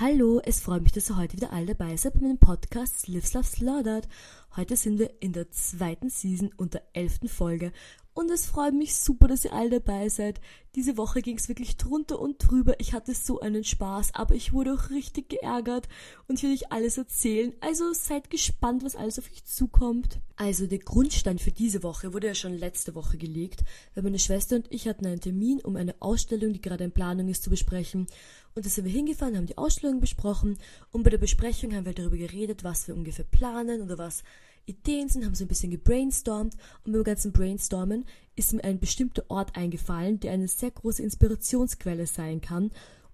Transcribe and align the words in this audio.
Hallo, 0.00 0.40
es 0.44 0.60
freut 0.60 0.84
mich, 0.84 0.92
dass 0.92 1.10
ihr 1.10 1.16
heute 1.16 1.36
wieder 1.36 1.52
alle 1.52 1.74
dabei 1.74 1.96
seid 1.96 2.14
bei 2.14 2.20
meinem 2.20 2.38
Podcast 2.38 3.08
Lives 3.08 3.34
Love 3.34 3.44
Slaughtered. 3.44 4.06
Heute 4.56 4.76
sind 4.76 4.98
wir 4.98 5.10
in 5.20 5.32
der 5.32 5.50
zweiten 5.50 6.10
Season 6.10 6.50
und 6.56 6.74
der 6.74 6.82
elften 6.92 7.28
Folge 7.28 7.72
und 8.18 8.32
es 8.32 8.46
freut 8.46 8.74
mich 8.74 8.96
super, 8.96 9.28
dass 9.28 9.44
ihr 9.44 9.52
alle 9.52 9.78
dabei 9.78 10.08
seid. 10.08 10.40
Diese 10.74 10.96
Woche 10.96 11.22
ging 11.22 11.36
es 11.36 11.46
wirklich 11.46 11.76
drunter 11.76 12.18
und 12.18 12.38
drüber. 12.38 12.74
Ich 12.80 12.92
hatte 12.92 13.14
so 13.14 13.38
einen 13.38 13.62
Spaß, 13.62 14.12
aber 14.16 14.34
ich 14.34 14.52
wurde 14.52 14.74
auch 14.74 14.90
richtig 14.90 15.28
geärgert 15.28 15.88
und 16.26 16.42
will 16.42 16.52
euch 16.52 16.72
alles 16.72 16.98
erzählen. 16.98 17.54
Also 17.60 17.92
seid 17.92 18.28
gespannt, 18.28 18.82
was 18.82 18.96
alles 18.96 19.20
auf 19.20 19.30
euch 19.30 19.44
zukommt. 19.44 20.18
Also 20.34 20.66
der 20.66 20.80
Grundstein 20.80 21.38
für 21.38 21.52
diese 21.52 21.84
Woche 21.84 22.12
wurde 22.12 22.26
ja 22.26 22.34
schon 22.34 22.58
letzte 22.58 22.96
Woche 22.96 23.18
gelegt, 23.18 23.62
weil 23.94 24.02
meine 24.02 24.18
Schwester 24.18 24.56
und 24.56 24.66
ich 24.70 24.88
hatten 24.88 25.06
einen 25.06 25.20
Termin, 25.20 25.60
um 25.60 25.76
eine 25.76 25.94
Ausstellung, 26.00 26.52
die 26.52 26.60
gerade 26.60 26.82
in 26.82 26.90
Planung 26.90 27.28
ist, 27.28 27.44
zu 27.44 27.50
besprechen. 27.50 28.08
Und 28.56 28.66
da 28.66 28.68
sind 28.68 28.84
wir 28.84 28.90
hingefahren, 28.90 29.36
haben 29.36 29.46
die 29.46 29.58
Ausstellung 29.58 30.00
besprochen 30.00 30.58
und 30.90 31.04
bei 31.04 31.10
der 31.10 31.18
Besprechung 31.18 31.72
haben 31.72 31.86
wir 31.86 31.94
darüber 31.94 32.16
geredet, 32.16 32.64
was 32.64 32.88
wir 32.88 32.96
ungefähr 32.96 33.24
planen 33.24 33.80
oder 33.80 33.96
was 33.96 34.24
Ideen 34.68 35.08
sind, 35.08 35.24
haben 35.24 35.34
so 35.34 35.44
ein 35.44 35.48
bisschen 35.48 35.70
gebrainstormt 35.70 36.54
und 36.84 36.92
beim 36.92 37.04
ganzen 37.04 37.32
Brainstormen 37.32 38.04
ist 38.36 38.52
mir 38.52 38.64
ein 38.64 38.78
bestimmter 38.78 39.24
Ort 39.28 39.56
eingefallen, 39.56 40.20
der 40.20 40.32
eine 40.32 40.48
sehr 40.48 40.70
große 40.70 41.02
Inspirationsquelle 41.02 42.06
sein 42.06 42.40
kann. 42.40 42.70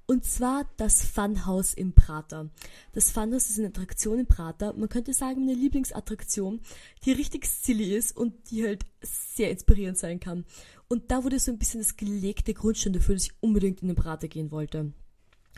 Und 0.07 0.27
zwar 0.27 0.69
das 0.77 1.03
Funhouse 1.03 1.73
im 1.73 1.95
Prater. 1.95 2.51
Das 2.93 3.11
Funhouse 3.11 3.49
ist 3.49 3.59
eine 3.59 3.69
Attraktion 3.69 4.19
im 4.19 4.27
Prater. 4.27 4.75
Man 4.75 4.91
könnte 4.91 5.15
sagen, 5.15 5.47
meine 5.47 5.59
Lieblingsattraktion, 5.59 6.61
die 7.05 7.13
richtig 7.13 7.47
silly 7.47 7.97
ist 7.97 8.15
und 8.15 8.51
die 8.51 8.67
halt 8.67 8.85
sehr 9.01 9.51
inspirierend 9.51 9.97
sein 9.97 10.21
kann. 10.21 10.45
Und 10.89 11.11
da 11.11 11.25
wurde 11.25 11.39
so 11.39 11.51
ein 11.51 11.59
bisschen 11.59 11.81
das 11.81 11.97
gelegte 11.97 12.53
Grundstein 12.53 12.93
dafür, 12.93 13.15
dass 13.15 13.25
ich 13.25 13.33
unbedingt 13.41 13.81
in 13.81 13.89
den 13.89 13.97
Prater 13.97 14.29
gehen 14.29 14.51
wollte. 14.51 14.93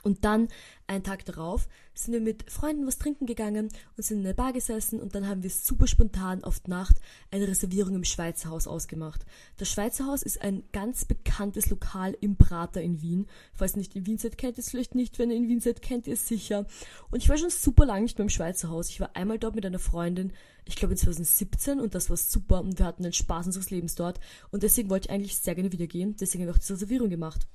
Und 0.03 0.25
dann, 0.25 0.49
einen 0.87 1.03
Tag 1.03 1.25
darauf, 1.25 1.69
sind 1.95 2.13
wir 2.13 2.21
mit 2.21 2.51
Freunden 2.51 2.87
was 2.87 2.99
trinken 2.99 3.27
gegangen 3.27 3.69
und 3.97 4.03
sind 4.03 4.19
in 4.19 4.25
der 4.25 4.35
Bar 4.35 4.53
gesessen 4.53 5.01
und 5.01 5.15
dann 5.15 5.27
haben 5.27 5.43
wir 5.43 5.51
super 5.51 5.87
spontan 5.87 6.45
auf 6.45 6.67
Nacht 6.69 6.97
eine 7.31 7.49
Reservierung 7.49 7.95
im 7.95 8.05
Schweizer 8.05 8.51
Haus 8.51 8.67
ausgemacht. 8.67 9.25
Das 9.57 9.71
Schweizer 9.71 10.07
Haus 10.07 10.23
ist 10.23 10.43
ein 10.43 10.63
ganz 10.73 11.05
bekanntes 11.05 11.71
Lokal 11.71 12.17
im 12.21 12.37
Prater 12.37 12.83
in 12.83 13.01
Wien. 13.01 13.27
Falls 13.55 13.73
ihr 13.73 13.79
nicht 13.79 13.97
in 13.97 14.07
Wien 14.07 14.19
seid, 14.19 14.39
kennt 14.39 14.59
ihr 14.59 14.63
es 14.63 14.71
vielleicht 14.71 14.95
nicht. 14.95 15.19
Wenn 15.19 15.31
ihr 15.31 15.37
in 15.37 15.49
Wien 15.49 15.61
seid, 15.61 15.83
kennt 15.83 16.07
ihr 16.07 16.15
es 16.15 16.29
sicher. 16.29 16.67
Und 17.11 17.23
ich 17.23 17.29
war 17.29 17.39
schon 17.39 17.51
super 17.51 17.87
lange 17.87 18.03
nicht 18.03 18.19
mehr 18.19 18.25
im 18.27 18.31
Schweizer 18.31 18.69
Haus. 18.69 18.91
Ich 18.91 19.01
war 19.01 19.17
einmal 19.17 19.39
dort 19.39 19.55
mit 19.55 19.65
einer 19.65 19.79
Freundin, 19.79 20.33
ich 20.67 20.77
glaube 20.77 20.95
in 20.95 20.99
2017 20.99 21.81
und 21.81 21.95
das 21.95 22.11
war 22.11 22.17
super 22.17 22.61
und 22.61 22.79
wir 22.79 22.87
hatten 22.87 23.03
den 23.03 23.13
Spaß 23.13 23.47
unseres 23.47 23.71
Lebens 23.71 23.95
dort 23.95 24.21
und 24.51 24.63
deswegen 24.63 24.91
wollte 24.91 25.09
ich 25.09 25.15
eigentlich 25.15 25.37
sehr 25.37 25.55
gerne 25.55 25.73
wieder 25.73 25.87
gehen. 25.87 26.17
Deswegen 26.17 26.43
habe 26.43 26.51
ich 26.51 26.57
auch 26.57 26.61
diese 26.61 26.75
Reservierung 26.75 27.09
gemacht. 27.09 27.47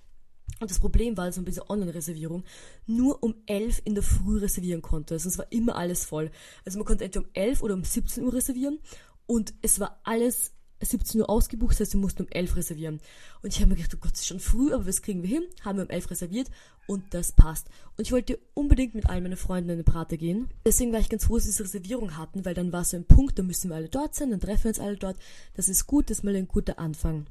Und 0.62 0.70
das 0.70 0.80
Problem 0.80 1.18
war, 1.18 1.26
also 1.26 1.42
bei 1.42 1.50
dieser 1.50 1.70
Online-Reservierung 1.72 2.44
nur 2.86 3.24
um 3.24 3.34
11 3.48 3.82
in 3.84 3.96
der 3.96 4.04
Früh 4.04 4.38
reservieren 4.38 4.84
konnte. 4.84 5.16
Also 5.16 5.28
es 5.28 5.40
war 5.40 5.52
immer 5.52 5.76
alles 5.76 6.06
voll. 6.06 6.30
Also 6.66 6.78
man 6.78 6.86
konnte 6.86 7.04
entweder 7.04 7.26
um 7.26 7.32
11 7.34 7.64
oder 7.64 7.74
um 7.74 7.84
17 7.84 8.24
Uhr 8.24 8.34
reservieren 8.34 8.80
und 9.26 9.56
es 9.64 9.80
war 9.80 10.00
alles 10.04 10.54
17 10.84 11.22
Uhr 11.22 11.30
ausgebucht, 11.30 11.74
das 11.74 11.82
heißt, 11.82 11.94
wir 11.94 12.00
mussten 12.00 12.24
um 12.24 12.28
11 12.30 12.56
reservieren. 12.56 13.02
Und 13.42 13.54
ich 13.54 13.60
habe 13.60 13.70
mir 13.70 13.76
gedacht, 13.76 13.96
oh 13.96 14.00
Gott, 14.00 14.14
es 14.14 14.22
ist 14.22 14.28
schon 14.28 14.40
früh, 14.40 14.74
aber 14.74 14.84
das 14.84 15.02
kriegen 15.02 15.24
wir 15.24 15.30
hin. 15.30 15.44
Haben 15.62 15.78
wir 15.78 15.86
um 15.86 15.90
11 15.90 16.12
reserviert 16.12 16.52
und 16.88 17.14
das 17.14 17.32
passt. 17.32 17.68
Und 17.98 18.06
ich 18.06 18.12
wollte 18.12 18.40
unbedingt 18.54 18.94
mit 18.94 19.08
all 19.08 19.22
meinen 19.22 19.38
Freunden 19.38 19.70
in 19.70 19.76
eine 19.76 19.84
Prater 19.84 20.18
gehen. 20.18 20.50
Deswegen 20.66 20.92
war 20.92 21.00
ich 21.00 21.10
ganz 21.10 21.26
froh, 21.26 21.38
dass 21.38 21.46
wir 21.46 21.52
diese 21.52 21.64
Reservierung 21.64 22.18
hatten, 22.18 22.46
weil 22.46 22.54
dann 22.54 22.72
war 22.72 22.84
so 22.84 22.98
ein 22.98 23.06
Punkt, 23.06 23.40
da 23.40 23.44
müssen 23.44 23.70
wir 23.70 23.76
alle 23.76 23.90
dort 23.90 24.14
sein, 24.16 24.30
dann 24.30 24.40
treffen 24.40 24.66
wir 24.66 24.70
uns 24.70 24.80
alle 24.80 24.98
dort. 24.98 25.18
Das 25.56 25.70
ist 25.70 25.88
gut, 25.88 26.10
das 26.10 26.20
ist 26.20 26.24
mal 26.24 26.36
ein 26.36 26.48
guter 26.48 26.78
Anfang. 26.78 27.26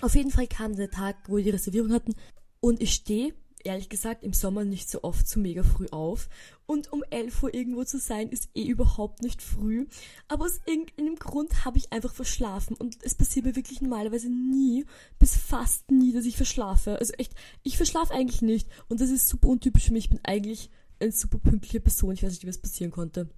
Auf 0.00 0.14
jeden 0.14 0.30
Fall 0.30 0.46
kam 0.46 0.76
der 0.76 0.90
Tag, 0.90 1.16
wo 1.28 1.36
wir 1.36 1.44
die 1.44 1.50
Reservierung 1.50 1.92
hatten 1.92 2.14
und 2.62 2.80
ich 2.80 2.94
stehe, 2.94 3.34
ehrlich 3.64 3.88
gesagt, 3.88 4.22
im 4.22 4.32
Sommer 4.32 4.64
nicht 4.64 4.88
so 4.88 5.02
oft 5.02 5.28
so 5.28 5.40
mega 5.40 5.64
früh 5.64 5.88
auf. 5.90 6.28
Und 6.64 6.92
um 6.92 7.02
11 7.10 7.42
Uhr 7.42 7.52
irgendwo 7.52 7.82
zu 7.82 7.98
sein, 7.98 8.28
ist 8.28 8.50
eh 8.54 8.62
überhaupt 8.62 9.20
nicht 9.20 9.42
früh. 9.42 9.88
Aber 10.28 10.44
aus 10.44 10.60
irgendeinem 10.64 11.16
Grund 11.16 11.64
habe 11.64 11.78
ich 11.78 11.92
einfach 11.92 12.14
verschlafen. 12.14 12.76
Und 12.76 12.98
es 13.02 13.16
passiert 13.16 13.46
mir 13.46 13.56
wirklich 13.56 13.80
normalerweise 13.82 14.28
nie, 14.28 14.86
bis 15.18 15.36
fast 15.36 15.90
nie, 15.90 16.12
dass 16.12 16.24
ich 16.24 16.36
verschlafe. 16.36 17.00
Also 17.00 17.14
echt, 17.14 17.34
ich 17.64 17.76
verschlafe 17.76 18.14
eigentlich 18.14 18.42
nicht. 18.42 18.68
Und 18.88 19.00
das 19.00 19.10
ist 19.10 19.28
super 19.28 19.48
untypisch 19.48 19.86
für 19.86 19.92
mich. 19.92 20.04
Ich 20.04 20.10
bin 20.10 20.20
eigentlich 20.22 20.70
eine 21.00 21.10
super 21.10 21.38
pünktliche 21.38 21.80
Person. 21.80 22.14
Ich 22.14 22.22
weiß 22.22 22.30
nicht, 22.30 22.44
wie 22.44 22.48
es 22.48 22.62
passieren 22.62 22.92
konnte. 22.92 23.28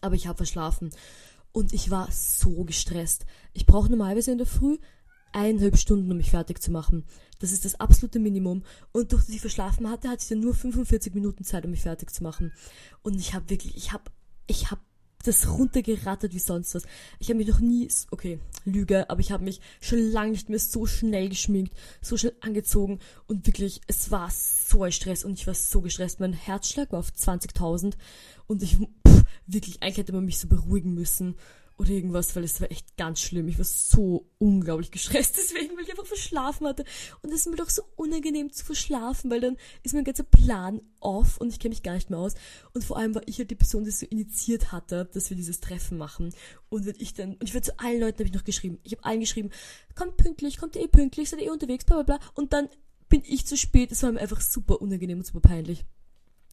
Aber 0.00 0.16
ich 0.16 0.26
habe 0.26 0.36
verschlafen. 0.36 0.90
Und 1.52 1.72
ich 1.72 1.92
war 1.92 2.10
so 2.10 2.64
gestresst. 2.64 3.24
Ich 3.52 3.66
brauche 3.66 3.88
normalerweise 3.88 4.32
in 4.32 4.38
der 4.38 4.48
Früh 4.48 4.78
eineinhalb 5.38 5.78
Stunden, 5.78 6.10
um 6.10 6.16
mich 6.16 6.30
fertig 6.30 6.60
zu 6.60 6.70
machen. 6.70 7.04
Das 7.38 7.52
ist 7.52 7.64
das 7.64 7.78
absolute 7.78 8.18
Minimum. 8.18 8.64
Und 8.92 9.12
durch 9.12 9.24
dass 9.24 9.34
ich 9.34 9.40
verschlafen 9.40 9.88
hatte, 9.88 10.08
hatte 10.08 10.22
ich 10.22 10.28
dann 10.28 10.40
nur 10.40 10.54
45 10.54 11.14
Minuten 11.14 11.44
Zeit, 11.44 11.64
um 11.64 11.70
mich 11.70 11.82
fertig 11.82 12.12
zu 12.12 12.22
machen. 12.22 12.52
Und 13.02 13.18
ich 13.18 13.34
habe 13.34 13.48
wirklich, 13.48 13.76
ich 13.76 13.92
habe, 13.92 14.04
ich 14.46 14.70
habe 14.70 14.80
das 15.24 15.48
runtergerattert 15.48 16.32
wie 16.32 16.38
sonst 16.38 16.74
was. 16.74 16.84
Ich 17.18 17.28
habe 17.28 17.38
mich 17.38 17.48
noch 17.48 17.60
nie, 17.60 17.88
okay, 18.10 18.40
Lüge, 18.64 19.10
aber 19.10 19.20
ich 19.20 19.32
habe 19.32 19.44
mich 19.44 19.60
schon 19.80 19.98
lange 19.98 20.32
nicht 20.32 20.48
mehr 20.48 20.58
so 20.58 20.86
schnell 20.86 21.28
geschminkt, 21.28 21.74
so 22.00 22.16
schnell 22.16 22.36
angezogen 22.40 22.98
und 23.26 23.46
wirklich, 23.46 23.80
es 23.86 24.10
war 24.10 24.30
so 24.30 24.84
ein 24.84 24.92
Stress 24.92 25.24
und 25.24 25.34
ich 25.34 25.46
war 25.46 25.54
so 25.54 25.80
gestresst. 25.80 26.20
Mein 26.20 26.32
Herzschlag 26.32 26.92
war 26.92 27.00
auf 27.00 27.10
20.000 27.10 27.94
und 28.46 28.62
ich, 28.62 28.76
pff, 28.76 29.24
wirklich, 29.46 29.82
eigentlich 29.82 29.98
hätte 29.98 30.12
man 30.12 30.24
mich 30.24 30.38
so 30.38 30.48
beruhigen 30.48 30.94
müssen 30.94 31.36
oder 31.78 31.90
irgendwas, 31.90 32.34
weil 32.34 32.42
es 32.42 32.60
war 32.60 32.70
echt 32.72 32.96
ganz 32.96 33.20
schlimm. 33.20 33.46
Ich 33.46 33.56
war 33.56 33.64
so 33.64 34.28
unglaublich 34.38 34.90
gestresst, 34.90 35.36
deswegen, 35.38 35.76
weil 35.76 35.84
ich 35.84 35.90
einfach 35.90 36.06
verschlafen 36.06 36.66
hatte. 36.66 36.84
Und 37.22 37.30
es 37.30 37.40
ist 37.40 37.48
mir 37.48 37.56
doch 37.56 37.70
so 37.70 37.82
unangenehm 37.94 38.52
zu 38.52 38.64
verschlafen, 38.64 39.30
weil 39.30 39.40
dann 39.40 39.56
ist 39.84 39.94
mein 39.94 40.02
ganzer 40.02 40.24
Plan 40.24 40.80
off 40.98 41.38
und 41.38 41.50
ich 41.50 41.60
kenne 41.60 41.70
mich 41.70 41.84
gar 41.84 41.94
nicht 41.94 42.10
mehr 42.10 42.18
aus. 42.18 42.34
Und 42.74 42.84
vor 42.84 42.96
allem 42.96 43.14
war 43.14 43.22
ich 43.26 43.38
halt 43.38 43.52
die 43.52 43.54
Person, 43.54 43.84
die 43.84 43.90
es 43.90 44.00
so 44.00 44.06
initiiert 44.06 44.72
hatte, 44.72 45.08
dass 45.14 45.30
wir 45.30 45.36
dieses 45.36 45.60
Treffen 45.60 45.98
machen. 45.98 46.34
Und 46.68 46.84
wenn 46.84 46.96
ich 46.98 47.14
dann, 47.14 47.34
und 47.34 47.44
ich 47.44 47.54
würde 47.54 47.66
zu 47.66 47.78
allen 47.78 48.00
Leuten 48.00 48.18
habe 48.18 48.28
ich 48.28 48.34
noch 48.34 48.44
geschrieben. 48.44 48.80
Ich 48.82 48.92
habe 48.92 49.04
allen 49.04 49.20
geschrieben, 49.20 49.50
kommt 49.94 50.16
pünktlich, 50.16 50.58
kommt 50.58 50.74
eh 50.74 50.88
pünktlich, 50.88 51.30
seid 51.30 51.40
eh 51.40 51.50
unterwegs, 51.50 51.84
bla 51.84 52.02
bla 52.02 52.16
bla. 52.16 52.28
Und 52.34 52.52
dann 52.52 52.68
bin 53.08 53.22
ich 53.24 53.46
zu 53.46 53.56
spät. 53.56 53.92
Es 53.92 54.02
war 54.02 54.10
mir 54.10 54.20
einfach 54.20 54.40
super 54.40 54.82
unangenehm 54.82 55.18
und 55.18 55.26
super 55.26 55.40
peinlich. 55.40 55.84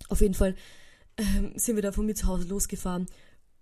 Auf 0.07 0.21
jeden 0.21 0.35
Fall 0.35 0.55
ähm, 1.17 1.53
sind 1.55 1.75
wir 1.77 1.81
da 1.81 1.91
von 1.91 2.05
mir 2.05 2.13
zu 2.13 2.27
Hause 2.27 2.47
losgefahren 2.47 3.07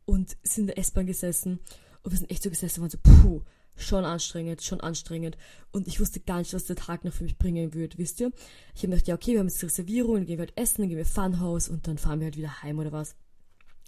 und 0.05 0.37
sind 0.43 0.63
in 0.63 0.67
der 0.67 0.77
S-Bahn 0.77 1.05
gesessen 1.05 1.59
und 2.03 2.11
wir 2.11 2.17
sind 2.17 2.31
echt 2.31 2.43
so 2.43 2.49
gesessen 2.49 2.81
und 2.81 2.93
waren 2.93 3.01
so, 3.03 3.21
puh, 3.21 3.41
schon 3.75 4.05
anstrengend, 4.05 4.61
schon 4.61 4.81
anstrengend. 4.81 5.37
Und 5.71 5.87
ich 5.87 5.99
wusste 5.99 6.19
gar 6.19 6.39
nicht, 6.39 6.53
was 6.53 6.65
der 6.65 6.75
Tag 6.75 7.05
noch 7.05 7.13
für 7.13 7.23
mich 7.23 7.37
bringen 7.37 7.73
würde, 7.73 7.97
wisst 7.97 8.19
ihr? 8.19 8.31
Ich 8.75 8.83
habe 8.83 8.89
gedacht, 8.89 9.07
ja, 9.07 9.15
okay, 9.15 9.31
wir 9.33 9.39
haben 9.39 9.47
jetzt 9.47 9.63
Reservierung, 9.63 10.15
dann 10.15 10.25
gehen 10.25 10.37
wir 10.37 10.45
halt 10.45 10.57
essen, 10.57 10.81
dann 10.81 10.89
gehen 10.89 10.97
wir 10.97 11.05
Funhouse 11.05 11.69
und 11.69 11.87
dann 11.87 11.97
fahren 11.97 12.19
wir 12.19 12.25
halt 12.25 12.37
wieder 12.37 12.61
heim 12.61 12.79
oder 12.79 12.91
was. 12.91 13.15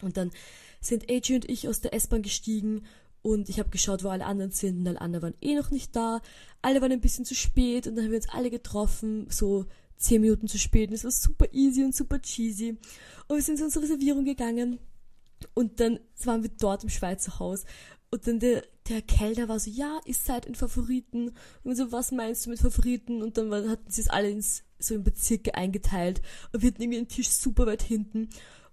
Und 0.01 0.17
dann 0.17 0.31
sind 0.81 1.09
AJ 1.09 1.35
und 1.35 1.49
ich 1.49 1.67
aus 1.67 1.81
der 1.81 1.93
S-Bahn 1.93 2.21
gestiegen 2.21 2.85
und 3.21 3.49
ich 3.49 3.59
habe 3.59 3.69
geschaut, 3.69 4.03
wo 4.03 4.09
alle 4.09 4.25
anderen 4.25 4.51
sind 4.51 4.79
und 4.79 4.87
alle 4.87 5.01
anderen 5.01 5.23
waren 5.23 5.41
eh 5.41 5.55
noch 5.55 5.71
nicht 5.71 5.95
da. 5.95 6.21
Alle 6.61 6.81
waren 6.81 6.91
ein 6.91 7.01
bisschen 7.01 7.25
zu 7.25 7.35
spät 7.35 7.87
und 7.87 7.95
dann 7.95 8.05
haben 8.05 8.11
wir 8.11 8.17
uns 8.17 8.29
alle 8.29 8.51
getroffen, 8.51 9.27
so 9.29 9.65
zehn 9.97 10.21
Minuten 10.21 10.47
zu 10.47 10.59
spät. 10.59 10.89
Und 10.89 10.95
es 10.95 11.03
war 11.03 11.11
super 11.11 11.47
easy 11.51 11.83
und 11.83 11.95
super 11.95 12.21
cheesy. 12.21 12.77
Und 13.27 13.35
wir 13.35 13.41
sind 13.41 13.57
zu 13.57 13.65
unserer 13.65 13.83
Reservierung 13.83 14.25
gegangen 14.25 14.79
und 15.53 15.79
dann 15.79 15.99
waren 16.23 16.43
wir 16.43 16.51
dort 16.59 16.83
im 16.83 16.89
Schweizer 16.89 17.39
Haus. 17.39 17.65
Und 18.11 18.27
dann 18.27 18.39
der, 18.39 18.63
der 18.87 19.01
Kellner 19.01 19.49
war 19.49 19.59
so, 19.59 19.69
ja, 19.69 19.99
ihr 20.05 20.13
seid 20.13 20.45
in 20.45 20.55
Favoriten. 20.55 21.33
Und 21.63 21.75
so, 21.75 21.91
was 21.91 22.11
meinst 22.11 22.45
du 22.45 22.49
mit 22.49 22.59
Favoriten? 22.59 23.21
Und 23.21 23.37
dann 23.37 23.51
hatten 23.69 23.91
sie 23.91 24.01
es 24.01 24.07
alle 24.07 24.29
ins, 24.29 24.63
so 24.79 24.95
in 24.95 25.03
Bezirke 25.03 25.55
eingeteilt. 25.55 26.21
Und 26.53 26.61
wir 26.61 26.69
hatten 26.69 26.81
irgendwie 26.81 26.99
einen 26.99 27.07
Tisch 27.07 27.29
super 27.29 27.65
weit 27.65 27.81
hinten. 27.81 28.29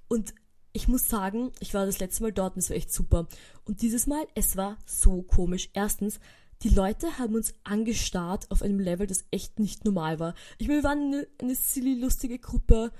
Und 0.08 0.34
ich 0.72 0.88
muss 0.88 1.08
sagen, 1.08 1.52
ich 1.60 1.74
war 1.74 1.86
das 1.86 1.98
letzte 1.98 2.22
Mal 2.22 2.32
dort 2.32 2.54
und 2.54 2.60
es 2.60 2.70
war 2.70 2.76
echt 2.76 2.92
super. 2.92 3.26
Und 3.64 3.82
dieses 3.82 4.06
Mal, 4.06 4.26
es 4.34 4.56
war 4.56 4.78
so 4.86 5.22
komisch. 5.22 5.70
Erstens, 5.72 6.20
die 6.62 6.70
Leute 6.70 7.18
haben 7.18 7.34
uns 7.34 7.54
angestarrt 7.64 8.50
auf 8.50 8.62
einem 8.62 8.78
Level, 8.78 9.06
das 9.06 9.24
echt 9.30 9.58
nicht 9.58 9.84
normal 9.84 10.18
war. 10.18 10.34
Ich 10.58 10.68
meine, 10.68 10.82
wir 10.82 10.88
waren 10.88 11.00
eine, 11.00 11.28
eine 11.40 11.54
silly, 11.54 12.00
lustige 12.00 12.38
Gruppe 12.38 12.92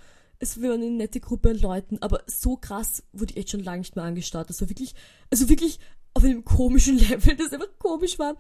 es 0.43 0.61
war 0.61 0.75
eine 0.75 0.91
nette 0.91 1.21
Gruppe 1.21 1.51
an 1.51 1.59
Leuten, 1.61 1.99
aber 2.03 2.25
so 2.27 2.57
krass 2.57 3.05
wurde 3.13 3.33
ich 3.33 3.37
echt 3.37 3.51
schon 3.51 3.63
lange 3.63 3.79
nicht 3.79 3.95
mehr 3.95 4.05
angestarrt. 4.05 4.51
Das 4.51 4.61
war 4.61 4.69
wirklich, 4.69 4.93
also 5.31 5.49
wirklich 5.49 5.79
auf 6.15 6.25
einem 6.25 6.45
komischen 6.45 6.99
Level, 7.09 7.37
das 7.37 7.53
einfach 7.53 7.79
komisch 7.79 8.19
war. 8.19 8.37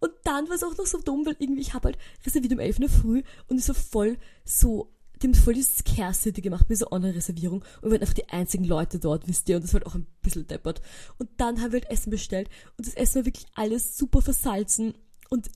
Und 0.00 0.12
dann 0.24 0.48
war 0.48 0.56
es 0.56 0.64
auch 0.64 0.74
noch 0.74 0.86
so 0.86 0.98
dumm, 1.02 1.26
weil 1.26 1.36
irgendwie, 1.38 1.60
ich 1.60 1.74
habe 1.74 1.88
halt 1.88 1.98
reserviert 2.24 2.54
um 2.54 2.60
11 2.60 2.80
Uhr 2.80 2.88
früh 2.88 3.22
und 3.48 3.58
es 3.58 3.68
war 3.68 3.74
voll 3.74 4.16
so, 4.46 4.90
die 5.20 5.26
haben 5.26 5.34
voll 5.34 5.52
dieses 5.52 5.76
Scare-City 5.76 6.40
gemacht 6.40 6.70
mit 6.70 6.78
so 6.78 6.90
Online-Reservierung 6.90 7.58
und 7.58 7.82
wir 7.82 7.90
waren 7.90 8.00
einfach 8.00 8.14
die 8.14 8.30
einzigen 8.30 8.64
Leute 8.64 8.98
dort, 8.98 9.28
wisst 9.28 9.46
ihr, 9.50 9.56
und 9.56 9.64
das 9.64 9.74
war 9.74 9.80
halt 9.80 9.86
auch 9.86 9.96
ein 9.96 10.06
bisschen 10.22 10.46
deppert. 10.46 10.80
Und 11.18 11.28
dann 11.36 11.60
haben 11.60 11.72
wir 11.72 11.80
halt 11.82 11.90
Essen 11.90 12.08
bestellt 12.08 12.48
und 12.78 12.86
das 12.86 12.94
Essen 12.94 13.16
war 13.16 13.26
wirklich 13.26 13.46
alles 13.54 13.98
super 13.98 14.22
versalzen 14.22 14.94
und 15.28 15.50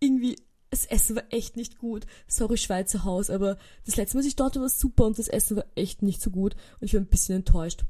irgendwie 0.00 0.36
das 0.70 0.86
Essen 0.86 1.16
war 1.16 1.24
echt 1.30 1.56
nicht 1.56 1.78
gut. 1.78 2.06
Sorry, 2.26 2.56
Schweizer 2.56 3.04
Haus, 3.04 3.30
aber 3.30 3.58
das 3.84 3.96
letzte 3.96 4.16
Mal, 4.16 4.26
ich 4.26 4.36
dort 4.36 4.56
war, 4.56 4.62
war 4.62 4.68
super 4.68 5.04
und 5.04 5.18
das 5.18 5.28
Essen 5.28 5.56
war 5.56 5.66
echt 5.74 6.02
nicht 6.02 6.20
so 6.20 6.30
gut 6.30 6.54
und 6.80 6.86
ich 6.86 6.94
war 6.94 7.00
ein 7.00 7.06
bisschen 7.06 7.36
enttäuscht. 7.36 7.84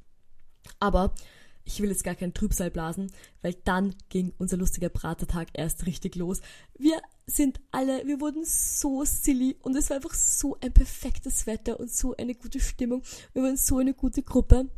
Aber 0.78 1.14
ich 1.64 1.81
will 1.81 1.90
jetzt 1.90 2.05
gar 2.05 2.14
keinen 2.14 2.32
Trübsal 2.32 2.70
blasen, 2.70 3.11
weil 3.43 3.55
dann 3.64 3.94
ging 4.08 4.32
unser 4.38 4.56
lustiger 4.56 4.88
Bratertag 4.88 5.49
erst 5.52 5.84
richtig 5.87 6.14
los. 6.14 6.40
Wir 6.78 7.00
sind 7.26 7.61
alle, 7.73 8.06
wir 8.06 8.20
wurden 8.20 8.44
so 8.44 9.05
silly 9.05 9.56
und 9.62 9.75
es 9.76 9.90
war 9.90 9.96
einfach 9.96 10.14
so 10.14 10.56
ein 10.61 10.72
perfektes 10.72 11.46
Wetter 11.46 11.81
und 11.81 11.90
so 11.90 12.17
eine 12.17 12.34
gute 12.34 12.61
Stimmung. 12.61 13.02
Wir 13.32 13.43
waren 13.43 13.56
so 13.56 13.79
eine 13.79 13.94
gute 13.94 14.22
Gruppe. 14.22 14.69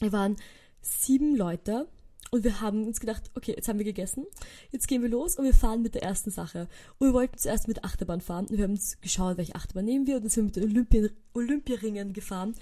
Wir 0.00 0.12
waren 0.12 0.36
sieben 0.80 1.36
Leute 1.36 1.86
und 2.30 2.44
wir 2.44 2.60
haben 2.60 2.86
uns 2.86 3.00
gedacht, 3.00 3.30
okay, 3.34 3.52
jetzt 3.56 3.68
haben 3.68 3.78
wir 3.78 3.84
gegessen, 3.84 4.24
jetzt 4.70 4.88
gehen 4.88 5.02
wir 5.02 5.08
los 5.08 5.36
und 5.36 5.44
wir 5.44 5.54
fahren 5.54 5.82
mit 5.82 5.94
der 5.94 6.02
ersten 6.02 6.30
Sache. 6.30 6.68
Und 6.98 7.08
wir 7.08 7.14
wollten 7.14 7.38
zuerst 7.38 7.68
mit 7.68 7.84
Achterbahn 7.84 8.20
fahren 8.20 8.46
und 8.46 8.56
wir 8.56 8.64
haben 8.64 8.72
uns 8.72 9.00
geschaut, 9.00 9.36
welche 9.36 9.54
Achterbahn 9.54 9.84
nehmen 9.84 10.06
wir 10.06 10.16
und 10.16 10.22
dann 10.22 10.30
sind 10.30 10.56
wir 10.56 10.66
mit 10.66 10.70
den 10.70 10.76
Olympi 10.76 11.10
Olympieringen 11.34 12.12
gefahren. 12.12 12.54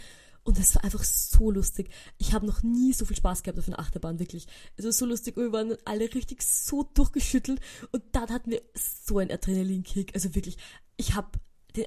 Und 0.44 0.59
es 0.59 0.75
war 0.75 0.82
einfach 0.82 1.05
so 1.05 1.53
lustig. 1.53 1.91
Ich 2.19 2.32
habe 2.32 2.47
noch 2.47 2.64
nie 2.64 2.93
so 2.93 3.05
viel 3.05 3.17
Spaß 3.17 3.44
gehabt 3.44 3.61
auf 3.61 3.69
einer 3.69 3.79
Achterbahn, 3.79 4.19
wirklich. 4.19 4.49
Es 4.76 4.85
war 4.85 4.93
so 4.93 5.06
lustig 5.06 5.37
und 5.37 5.44
wir 5.44 5.53
waren 5.53 5.76
alle 5.85 6.12
richtig 6.12 6.43
so 6.43 6.82
durchgeschüttelt. 6.82 7.61
Und 7.93 8.03
dann 8.12 8.29
hatten 8.29 8.50
wir 8.50 8.62
so 8.75 9.19
einen 9.19 9.31
Adrenalinkick. 9.31 10.14
Also 10.14 10.35
wirklich, 10.35 10.56
ich 10.97 11.14
habe 11.14 11.38
den 11.76 11.87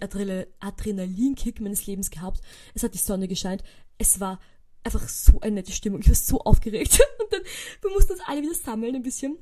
Adrenalinkick 0.59 1.59
meines 1.59 1.85
Lebens 1.85 2.09
gehabt. 2.11 2.41
Es 2.73 2.83
hat 2.83 2.93
die 2.93 2.99
Sonne 2.99 3.27
gescheint. 3.27 3.61
Es 3.97 4.21
war 4.21 4.39
einfach 4.85 5.07
so 5.09 5.39
eine 5.41 5.55
nette 5.55 5.71
Stimmung. 5.71 6.01
Ich 6.01 6.07
war 6.07 6.15
so 6.15 6.39
aufgeregt. 6.39 6.99
Und 7.19 7.33
dann, 7.33 7.41
wir 7.81 7.91
mussten 7.91 8.13
uns 8.13 8.21
alle 8.25 8.41
wieder 8.41 8.53
sammeln 8.53 8.95
ein 8.95 9.03
bisschen. 9.03 9.37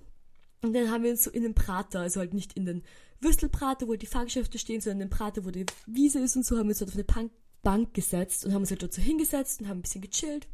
Und 0.61 0.73
dann 0.73 0.89
haben 0.89 1.03
wir 1.03 1.11
uns 1.11 1.23
so 1.23 1.29
in 1.29 1.43
den 1.43 1.53
Prater, 1.53 1.99
also 1.99 2.21
halt 2.21 2.33
nicht 2.33 2.53
in 2.53 2.65
den 2.65 2.83
Würstelprater, 3.19 3.87
wo 3.87 3.95
die 3.95 4.05
Fahrgeschäfte 4.05 4.57
stehen, 4.57 4.79
sondern 4.79 5.01
in 5.01 5.07
den 5.07 5.17
Prater, 5.17 5.45
wo 5.45 5.51
die 5.51 5.65
Wiese 5.85 6.19
ist 6.19 6.35
und 6.35 6.45
so, 6.45 6.57
haben 6.57 6.67
wir 6.67 6.71
uns 6.71 6.79
dort 6.79 6.91
auf 6.91 6.95
eine 6.95 7.29
Bank, 7.61 7.93
gesetzt 7.93 8.45
und 8.45 8.53
haben 8.53 8.61
uns 8.61 8.71
halt 8.71 8.81
dort 8.81 8.93
so 8.93 9.01
hingesetzt 9.01 9.61
und 9.61 9.69
haben 9.69 9.79
ein 9.79 9.83
bisschen 9.83 10.01
gechillt 10.01 10.47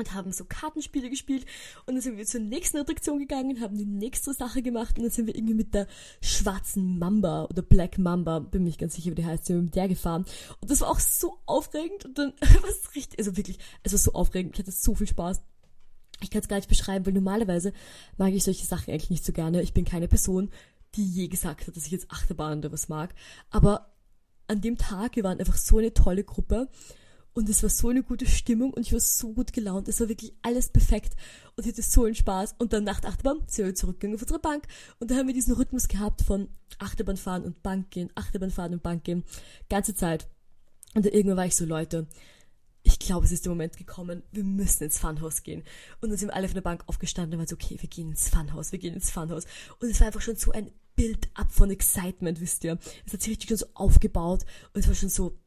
und 0.00 0.14
haben 0.14 0.32
so 0.32 0.44
Kartenspiele 0.44 1.10
gespielt 1.10 1.46
und 1.86 1.94
dann 1.94 2.02
sind 2.02 2.16
wir 2.16 2.26
zur 2.26 2.40
nächsten 2.40 2.78
Attraktion 2.78 3.18
gegangen, 3.18 3.60
haben 3.60 3.76
die 3.76 3.86
nächste 3.86 4.32
Sache 4.34 4.62
gemacht 4.62 4.96
und 4.96 5.04
dann 5.04 5.12
sind 5.12 5.26
wir 5.26 5.36
irgendwie 5.36 5.54
mit 5.54 5.74
der 5.74 5.86
schwarzen 6.20 6.98
Mamba 6.98 7.44
oder 7.44 7.62
Black 7.62 7.98
Mamba, 7.98 8.40
bin 8.40 8.64
mir 8.64 8.72
ganz 8.72 8.94
sicher, 8.94 9.12
wie 9.12 9.16
die 9.16 9.24
heißt, 9.24 9.46
sind 9.46 9.56
wir 9.56 9.62
mit 9.62 9.76
der 9.76 9.88
gefahren 9.88 10.24
und 10.60 10.70
das 10.70 10.80
war 10.80 10.90
auch 10.90 11.00
so 11.00 11.38
aufregend 11.46 12.04
und 12.04 12.18
dann 12.18 12.32
war 12.40 12.70
es 12.70 12.94
richtig, 12.94 13.18
also 13.18 13.36
wirklich, 13.36 13.58
es 13.82 13.92
war 13.92 13.98
so 13.98 14.12
aufregend, 14.12 14.54
ich 14.54 14.60
hatte 14.60 14.72
so 14.72 14.94
viel 14.94 15.06
Spaß. 15.06 15.42
Ich 16.22 16.28
kann 16.30 16.42
es 16.42 16.48
gar 16.48 16.56
nicht 16.56 16.68
beschreiben, 16.68 17.06
weil 17.06 17.14
normalerweise 17.14 17.72
mag 18.18 18.34
ich 18.34 18.44
solche 18.44 18.66
Sachen 18.66 18.92
eigentlich 18.92 19.08
nicht 19.08 19.24
so 19.24 19.32
gerne. 19.32 19.62
Ich 19.62 19.72
bin 19.72 19.86
keine 19.86 20.06
Person, 20.06 20.50
die 20.94 21.06
je 21.06 21.28
gesagt 21.28 21.66
hat, 21.66 21.74
dass 21.74 21.86
ich 21.86 21.92
jetzt 21.92 22.10
Achterbahn 22.10 22.58
oder 22.58 22.72
was 22.72 22.90
mag. 22.90 23.14
Aber 23.50 23.90
an 24.48 24.60
dem 24.60 24.76
Tag, 24.76 25.16
wir 25.16 25.24
waren 25.24 25.38
einfach 25.38 25.56
so 25.56 25.78
eine 25.78 25.94
tolle 25.94 26.24
Gruppe 26.24 26.68
und 27.40 27.48
es 27.48 27.62
war 27.62 27.70
so 27.70 27.88
eine 27.88 28.02
gute 28.02 28.26
Stimmung 28.26 28.74
und 28.74 28.82
ich 28.82 28.92
war 28.92 29.00
so 29.00 29.32
gut 29.32 29.54
gelaunt. 29.54 29.88
Es 29.88 29.98
war 29.98 30.10
wirklich 30.10 30.34
alles 30.42 30.68
perfekt 30.68 31.14
und 31.56 31.64
ich 31.64 31.72
hatte 31.72 31.82
so 31.82 32.04
einen 32.04 32.14
Spaß. 32.14 32.54
Und 32.58 32.74
dann 32.74 32.84
nach 32.84 33.00
der 33.00 33.10
Achterbahn 33.10 33.42
sind 33.46 33.64
wir 33.64 33.74
zurückgegangen 33.74 34.16
auf 34.16 34.22
unsere 34.22 34.38
Bank 34.38 34.64
und 34.98 35.10
da 35.10 35.16
haben 35.16 35.26
wir 35.26 35.34
diesen 35.34 35.54
Rhythmus 35.54 35.88
gehabt 35.88 36.20
von 36.20 36.48
Achterbahn 36.78 37.16
fahren 37.16 37.44
und 37.44 37.62
Bank 37.62 37.90
gehen, 37.90 38.10
Achterbahn 38.14 38.50
fahren 38.50 38.74
und 38.74 38.82
Bank 38.82 39.04
gehen. 39.04 39.24
Ganze 39.70 39.94
Zeit. 39.94 40.28
Und 40.94 41.06
dann 41.06 41.12
irgendwann 41.14 41.38
war 41.38 41.46
ich 41.46 41.56
so, 41.56 41.64
Leute, 41.64 42.06
ich 42.82 42.98
glaube, 42.98 43.24
es 43.24 43.32
ist 43.32 43.46
der 43.46 43.50
Moment 43.50 43.78
gekommen, 43.78 44.22
wir 44.32 44.44
müssen 44.44 44.84
ins 44.84 44.98
Funhaus 44.98 45.42
gehen. 45.42 45.62
Und 46.02 46.10
dann 46.10 46.18
sind 46.18 46.28
wir 46.28 46.36
alle 46.36 46.48
von 46.48 46.54
der 46.56 46.62
Bank 46.62 46.84
aufgestanden 46.88 47.34
und 47.34 47.38
waren 47.38 47.48
so, 47.48 47.54
okay, 47.54 47.78
wir 47.80 47.88
gehen 47.88 48.10
ins 48.10 48.28
Funhaus, 48.28 48.70
wir 48.72 48.78
gehen 48.78 48.94
ins 48.94 49.10
Funhaus. 49.10 49.44
Und 49.78 49.88
es 49.88 49.98
war 50.00 50.08
einfach 50.08 50.20
schon 50.20 50.36
so 50.36 50.52
ein 50.52 50.70
Build-up 50.94 51.50
von 51.52 51.70
Excitement, 51.70 52.38
wisst 52.40 52.64
ihr. 52.64 52.78
Es 53.06 53.14
hat 53.14 53.22
sich 53.22 53.30
richtig 53.30 53.48
schon 53.48 53.56
so 53.56 53.66
aufgebaut 53.72 54.44
und 54.74 54.80
es 54.80 54.88
war 54.88 54.94
schon 54.94 55.08
so, 55.08 55.38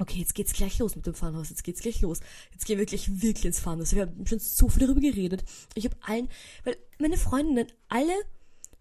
okay, 0.00 0.18
jetzt 0.18 0.34
geht's 0.34 0.52
gleich 0.52 0.78
los 0.78 0.96
mit 0.96 1.06
dem 1.06 1.14
Funhaus, 1.14 1.50
jetzt 1.50 1.62
geht's 1.62 1.80
gleich 1.80 2.00
los. 2.00 2.20
Jetzt 2.52 2.64
gehen 2.64 2.78
wir 2.78 2.82
wirklich, 2.82 3.22
wirklich 3.22 3.44
ins 3.44 3.60
Funhaus. 3.60 3.94
Wir 3.94 4.02
haben 4.02 4.26
schon 4.26 4.38
so 4.38 4.68
viel 4.68 4.86
darüber 4.86 5.00
geredet. 5.00 5.44
Ich 5.74 5.84
habe 5.84 5.96
allen, 6.00 6.28
weil 6.64 6.76
meine 6.98 7.16
Freundinnen, 7.16 7.66
alle, 7.88 8.14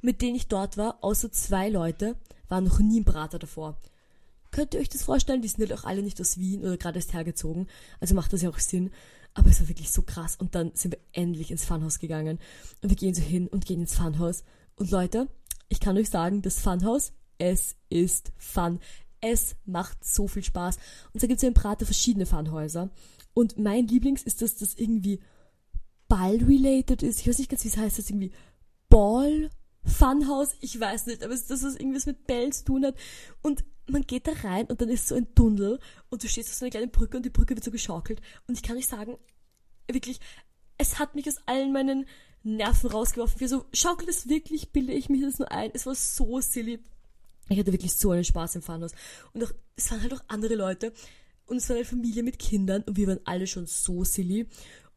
mit 0.01 0.21
denen 0.21 0.35
ich 0.35 0.47
dort 0.47 0.77
war, 0.77 1.03
außer 1.03 1.31
zwei 1.31 1.69
Leute, 1.69 2.15
waren 2.47 2.63
noch 2.63 2.79
nie 2.79 2.99
im 2.99 3.05
Prater 3.05 3.37
davor. 3.37 3.77
Könnt 4.51 4.73
ihr 4.73 4.79
euch 4.79 4.89
das 4.89 5.03
vorstellen? 5.03 5.41
Die 5.41 5.47
sind 5.47 5.59
halt 5.59 5.77
auch 5.77 5.83
alle 5.83 6.01
nicht 6.01 6.19
aus 6.19 6.37
Wien 6.37 6.61
oder 6.61 6.77
gerade 6.77 6.97
erst 6.97 7.13
hergezogen. 7.13 7.67
Also 7.99 8.15
macht 8.15 8.33
das 8.33 8.41
ja 8.41 8.49
auch 8.49 8.57
Sinn. 8.57 8.91
Aber 9.35 9.49
es 9.49 9.59
war 9.59 9.67
wirklich 9.67 9.91
so 9.91 10.01
krass. 10.01 10.35
Und 10.35 10.55
dann 10.55 10.71
sind 10.73 10.93
wir 10.93 10.99
endlich 11.11 11.51
ins 11.51 11.65
Funhaus 11.65 11.99
gegangen. 11.99 12.39
Und 12.81 12.89
wir 12.89 12.95
gehen 12.95 13.13
so 13.13 13.21
hin 13.21 13.47
und 13.47 13.65
gehen 13.65 13.81
ins 13.81 13.95
Funhaus. 13.95 14.43
Und 14.75 14.89
Leute, 14.89 15.27
ich 15.67 15.79
kann 15.79 15.97
euch 15.97 16.09
sagen, 16.09 16.41
das 16.41 16.59
Funhaus, 16.59 17.13
es 17.37 17.75
ist 17.89 18.31
Fun. 18.37 18.79
Es 19.21 19.55
macht 19.65 20.03
so 20.03 20.27
viel 20.27 20.43
Spaß. 20.43 20.77
Und 21.13 21.21
da 21.21 21.27
gibt 21.27 21.37
es 21.37 21.43
ja 21.43 21.49
in 21.49 21.53
Prater 21.53 21.85
verschiedene 21.85 22.25
Funhäuser. 22.25 22.89
Und 23.33 23.57
mein 23.57 23.87
Lieblings 23.87 24.23
ist, 24.23 24.41
dass 24.41 24.55
das 24.55 24.75
irgendwie 24.75 25.19
Ball-related 26.07 27.03
ist. 27.03 27.19
Ich 27.19 27.27
weiß 27.27 27.37
nicht 27.37 27.49
ganz, 27.49 27.63
wie 27.63 27.69
es 27.69 27.77
heißt. 27.77 27.99
Das 27.99 28.09
irgendwie 28.09 28.31
Ball 28.89 29.49
Funhaus. 29.83 30.55
Ich 30.61 30.79
weiß 30.79 31.07
nicht, 31.07 31.23
aber 31.23 31.33
es 31.33 31.41
ist 31.41 31.51
das, 31.51 31.63
was 31.63 31.75
irgendwas 31.75 32.05
mit 32.05 32.27
Bällen 32.27 32.51
zu 32.51 32.65
tun 32.65 32.85
hat. 32.85 32.95
Und 33.41 33.63
man 33.87 34.03
geht 34.03 34.27
da 34.27 34.31
rein 34.43 34.65
und 34.67 34.81
dann 34.81 34.89
ist 34.89 35.07
so 35.07 35.15
ein 35.15 35.33
Tunnel 35.35 35.79
und 36.09 36.23
du 36.23 36.27
stehst 36.27 36.49
auf 36.49 36.55
so 36.55 36.65
einer 36.65 36.71
kleinen 36.71 36.91
Brücke 36.91 37.17
und 37.17 37.25
die 37.25 37.31
Brücke 37.31 37.55
wird 37.55 37.63
so 37.63 37.71
geschaukelt. 37.71 38.21
Und 38.47 38.55
ich 38.55 38.63
kann 38.63 38.75
nicht 38.75 38.89
sagen, 38.89 39.17
wirklich, 39.91 40.19
es 40.77 40.99
hat 40.99 41.15
mich 41.15 41.27
aus 41.27 41.37
allen 41.45 41.73
meinen 41.73 42.05
Nerven 42.43 42.89
rausgeworfen. 42.89 43.39
Für 43.39 43.47
so, 43.47 43.65
schaukelt 43.73 44.09
es 44.09 44.29
wirklich, 44.29 44.71
bilde 44.71 44.93
ich 44.93 45.09
mich 45.09 45.21
das 45.21 45.39
nur 45.39 45.51
ein. 45.51 45.71
Es 45.73 45.85
war 45.85 45.95
so 45.95 46.39
silly. 46.39 46.79
Ich 47.49 47.59
hatte 47.59 47.71
wirklich 47.71 47.93
so 47.93 48.11
einen 48.11 48.23
Spaß 48.23 48.55
im 48.55 48.61
Fahnenhaus. 48.61 48.93
Und 49.33 49.43
auch, 49.43 49.51
es 49.75 49.91
waren 49.91 50.01
halt 50.01 50.13
auch 50.13 50.23
andere 50.27 50.55
Leute. 50.55 50.93
Und 51.45 51.57
es 51.57 51.67
war 51.67 51.75
eine 51.75 51.85
Familie 51.85 52.21
mit 52.21 52.37
Kindern 52.37 52.83
und 52.83 52.95
wir 52.95 53.07
waren 53.07 53.21
alle 53.25 53.47
schon 53.47 53.65
so 53.65 54.03
silly. 54.03 54.47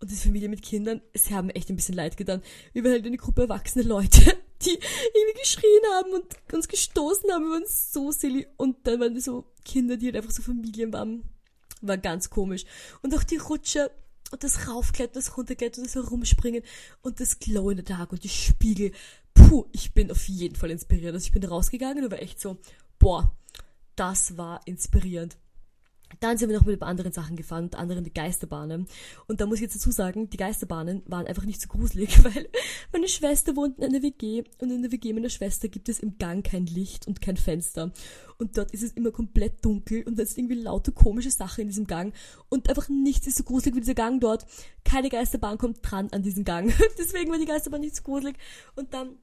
Und 0.01 0.11
diese 0.11 0.25
Familie 0.25 0.51
mit 0.51 0.63
Kindern, 0.63 1.01
es 1.15 1.31
haben 1.31 1.49
echt 1.49 1.71
ein 1.71 1.77
bisschen 1.77 1.95
leid 1.95 2.17
getan. 2.17 2.43
Wir 2.73 2.85
waren 2.85 2.93
halt 2.93 3.07
eine 3.07 3.17
Gruppe 3.17 3.43
erwachsene 3.43 3.85
Leute, 3.85 4.21
die 4.63 4.71
irgendwie 4.71 5.41
geschrien 5.41 5.83
haben 5.95 6.13
und 6.13 6.53
uns 6.53 6.69
gestoßen 6.69 7.31
haben. 7.33 7.45
Wir 7.45 7.53
waren 7.53 7.65
so 7.67 8.13
silly. 8.13 8.47
Und 8.59 8.87
dann 8.87 9.01
waren 9.01 9.19
so 9.19 9.47
Kinder, 9.65 9.97
die 9.97 10.07
halt 10.07 10.17
einfach 10.17 10.31
so 10.31 10.43
Familien 10.43 10.93
waren. 10.93 11.23
War 11.81 11.97
ganz 11.97 12.29
komisch. 12.29 12.65
Und 13.01 13.15
auch 13.17 13.25
die 13.25 13.39
Rutsche, 13.39 13.91
und 14.33 14.43
das 14.43 14.67
Raufklettern, 14.67 15.15
das 15.15 15.37
Runterklettern, 15.37 15.85
das 15.85 15.95
Herumspringen 15.95 16.63
und 17.03 17.21
das 17.21 17.39
Glow 17.39 17.71
in 17.71 17.77
the 17.79 17.85
Dark 17.85 18.13
und 18.13 18.25
die 18.25 18.31
Spiegel. 18.31 18.93
Puh, 19.49 19.67
ich 19.73 19.93
bin 19.93 20.11
auf 20.11 20.29
jeden 20.29 20.57
Fall 20.57 20.71
inspiriert. 20.71 21.15
Also 21.15 21.27
ich 21.27 21.33
bin 21.33 21.45
rausgegangen 21.45 22.05
und 22.05 22.11
war 22.11 22.23
echt 22.23 22.41
so, 22.41 22.59
boah, 22.99 23.37
das 23.97 24.37
war 24.37 24.61
inspirierend. 24.67 25.37
Dann 26.21 26.37
sind 26.37 26.51
wir 26.51 26.59
noch 26.59 26.67
mit 26.67 26.83
anderen 26.83 27.13
Sachen 27.13 27.37
gefahren, 27.37 27.65
unter 27.65 27.79
anderem 27.79 28.05
die 28.05 28.13
Geisterbahnen. 28.13 28.87
Und 29.27 29.41
da 29.41 29.47
muss 29.47 29.57
ich 29.57 29.63
jetzt 29.63 29.77
dazu 29.77 29.91
sagen, 29.91 30.29
die 30.31 30.37
Geisterbahnen 30.37 31.03
waren 31.07 31.27
einfach 31.27 31.45
nicht 31.45 31.61
so 31.61 31.69
gruselig, 31.69 32.23
weil 32.25 32.49
meine 32.93 33.09
Schwester 33.09 33.57
wohnt 33.57 33.79
in 33.79 33.85
einer 33.85 34.03
WG 34.03 34.45
und 34.59 34.71
in 34.71 34.83
der 34.83 34.93
WG 34.93 35.13
meiner 35.13 35.31
Schwester 35.31 35.69
gibt 35.69 35.89
es 35.89 36.01
im 36.01 36.19
Gang 36.19 36.45
kein 36.45 36.67
Licht 36.67 37.07
und 37.07 37.21
kein 37.21 37.37
Fenster. 37.37 37.93
Und 38.39 38.59
dort 38.59 38.73
ist 38.73 38.83
es 38.83 38.93
immer 38.93 39.11
komplett 39.11 39.65
dunkel 39.65 40.03
und 40.03 40.19
da 40.19 40.23
ist 40.23 40.37
irgendwie 40.37 40.61
lauter 40.61 40.93
komische 40.93 41.31
Sachen 41.31 41.63
in 41.63 41.69
diesem 41.69 41.87
Gang 41.87 42.15
und 42.49 42.69
einfach 42.69 42.89
nichts 42.89 43.27
ist 43.27 43.39
so 43.39 43.45
gruselig 43.45 43.77
wie 43.77 43.81
dieser 43.81 43.95
Gang 43.95 44.21
dort. 44.21 44.47
Keine 44.85 45.09
Geisterbahn 45.09 45.59
kommt 45.59 45.79
dran 45.83 46.09
an 46.13 46.23
diesen 46.23 46.45
Gang. 46.45 46.73
Deswegen 46.99 47.31
war 47.31 47.39
die 47.39 47.47
Geisterbahn 47.47 47.81
nicht 47.81 47.97
so 47.97 48.03
gruselig. 48.03 48.37
Und 48.75 48.93
dann 48.93 49.17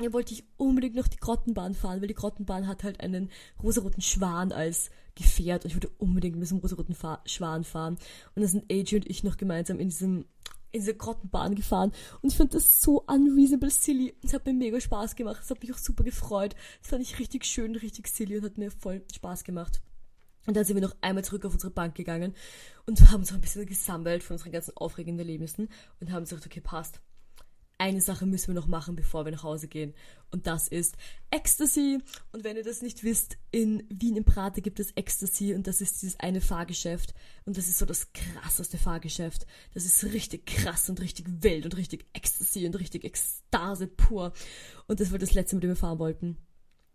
ja, 0.00 0.12
wollte 0.12 0.32
ich 0.32 0.44
unbedingt 0.56 0.94
noch 0.94 1.08
die 1.08 1.16
Grottenbahn 1.16 1.74
fahren, 1.74 2.00
weil 2.00 2.08
die 2.08 2.14
Grottenbahn 2.14 2.66
hat 2.66 2.84
halt 2.84 3.00
einen 3.00 3.30
rosaroten 3.62 4.02
Schwan 4.02 4.52
als 4.52 4.90
Gefährt 5.14 5.64
und 5.64 5.70
ich 5.70 5.74
wollte 5.74 5.90
unbedingt 5.98 6.36
mit 6.36 6.44
diesem 6.44 6.58
rosaroten 6.58 6.94
Fa 6.94 7.20
Schwan 7.26 7.64
fahren. 7.64 7.98
Und 8.34 8.42
da 8.42 8.48
sind 8.48 8.70
AJ 8.70 8.96
und 8.96 9.10
ich 9.10 9.24
noch 9.24 9.36
gemeinsam 9.36 9.80
in 9.80 9.88
diesem 9.88 10.26
in 10.70 10.80
dieser 10.80 10.92
Grottenbahn 10.92 11.54
gefahren 11.54 11.92
und 12.20 12.30
ich 12.30 12.36
fand 12.36 12.52
das 12.52 12.82
so 12.82 13.02
unreasonable 13.06 13.70
silly. 13.70 14.14
Es 14.22 14.34
hat 14.34 14.44
mir 14.44 14.52
mega 14.52 14.78
Spaß 14.78 15.16
gemacht. 15.16 15.40
Es 15.42 15.50
hat 15.50 15.62
mich 15.62 15.72
auch 15.72 15.78
super 15.78 16.04
gefreut. 16.04 16.54
Das 16.80 16.90
fand 16.90 17.02
ich 17.02 17.18
richtig 17.18 17.46
schön, 17.46 17.74
richtig 17.74 18.06
silly 18.08 18.36
und 18.36 18.44
hat 18.44 18.58
mir 18.58 18.70
voll 18.70 19.02
Spaß 19.12 19.44
gemacht. 19.44 19.80
Und 20.46 20.56
dann 20.56 20.64
sind 20.64 20.76
wir 20.76 20.82
noch 20.82 20.96
einmal 21.00 21.24
zurück 21.24 21.46
auf 21.46 21.54
unsere 21.54 21.72
Bank 21.72 21.94
gegangen 21.94 22.34
und 22.86 23.00
haben 23.10 23.20
uns 23.20 23.30
auch 23.30 23.36
ein 23.36 23.40
bisschen 23.40 23.66
gesammelt 23.66 24.22
von 24.22 24.34
unseren 24.34 24.52
ganzen 24.52 24.76
aufregenden 24.76 25.20
Erlebnissen 25.20 25.68
und 26.00 26.12
haben 26.12 26.24
gesagt, 26.24 26.46
okay, 26.46 26.60
passt 26.60 27.00
eine 27.78 28.00
Sache 28.00 28.26
müssen 28.26 28.48
wir 28.48 28.54
noch 28.54 28.66
machen, 28.66 28.96
bevor 28.96 29.24
wir 29.24 29.32
nach 29.32 29.44
Hause 29.44 29.68
gehen. 29.68 29.94
Und 30.30 30.46
das 30.46 30.66
ist 30.68 30.96
Ecstasy. 31.30 31.98
Und 32.32 32.42
wenn 32.42 32.56
ihr 32.56 32.64
das 32.64 32.82
nicht 32.82 33.04
wisst, 33.04 33.38
in 33.52 33.84
Wien 33.88 34.16
im 34.16 34.24
Prater 34.24 34.60
gibt 34.60 34.80
es 34.80 34.90
Ecstasy 34.92 35.54
und 35.54 35.66
das 35.66 35.80
ist 35.80 36.02
dieses 36.02 36.18
eine 36.18 36.40
Fahrgeschäft. 36.40 37.14
Und 37.44 37.56
das 37.56 37.68
ist 37.68 37.78
so 37.78 37.86
das 37.86 38.12
krasseste 38.12 38.78
Fahrgeschäft. 38.78 39.46
Das 39.74 39.84
ist 39.84 40.04
richtig 40.12 40.46
krass 40.46 40.90
und 40.90 41.00
richtig 41.00 41.26
wild 41.42 41.64
und 41.64 41.76
richtig 41.76 42.06
Ecstasy 42.12 42.66
und 42.66 42.78
richtig 42.78 43.04
Ekstase 43.04 43.86
pur. 43.86 44.32
Und 44.88 44.98
das 45.00 45.12
war 45.12 45.18
das 45.18 45.34
letzte, 45.34 45.56
mit 45.56 45.62
dem 45.62 45.70
wir 45.70 45.76
fahren 45.76 46.00
wollten. 46.00 46.36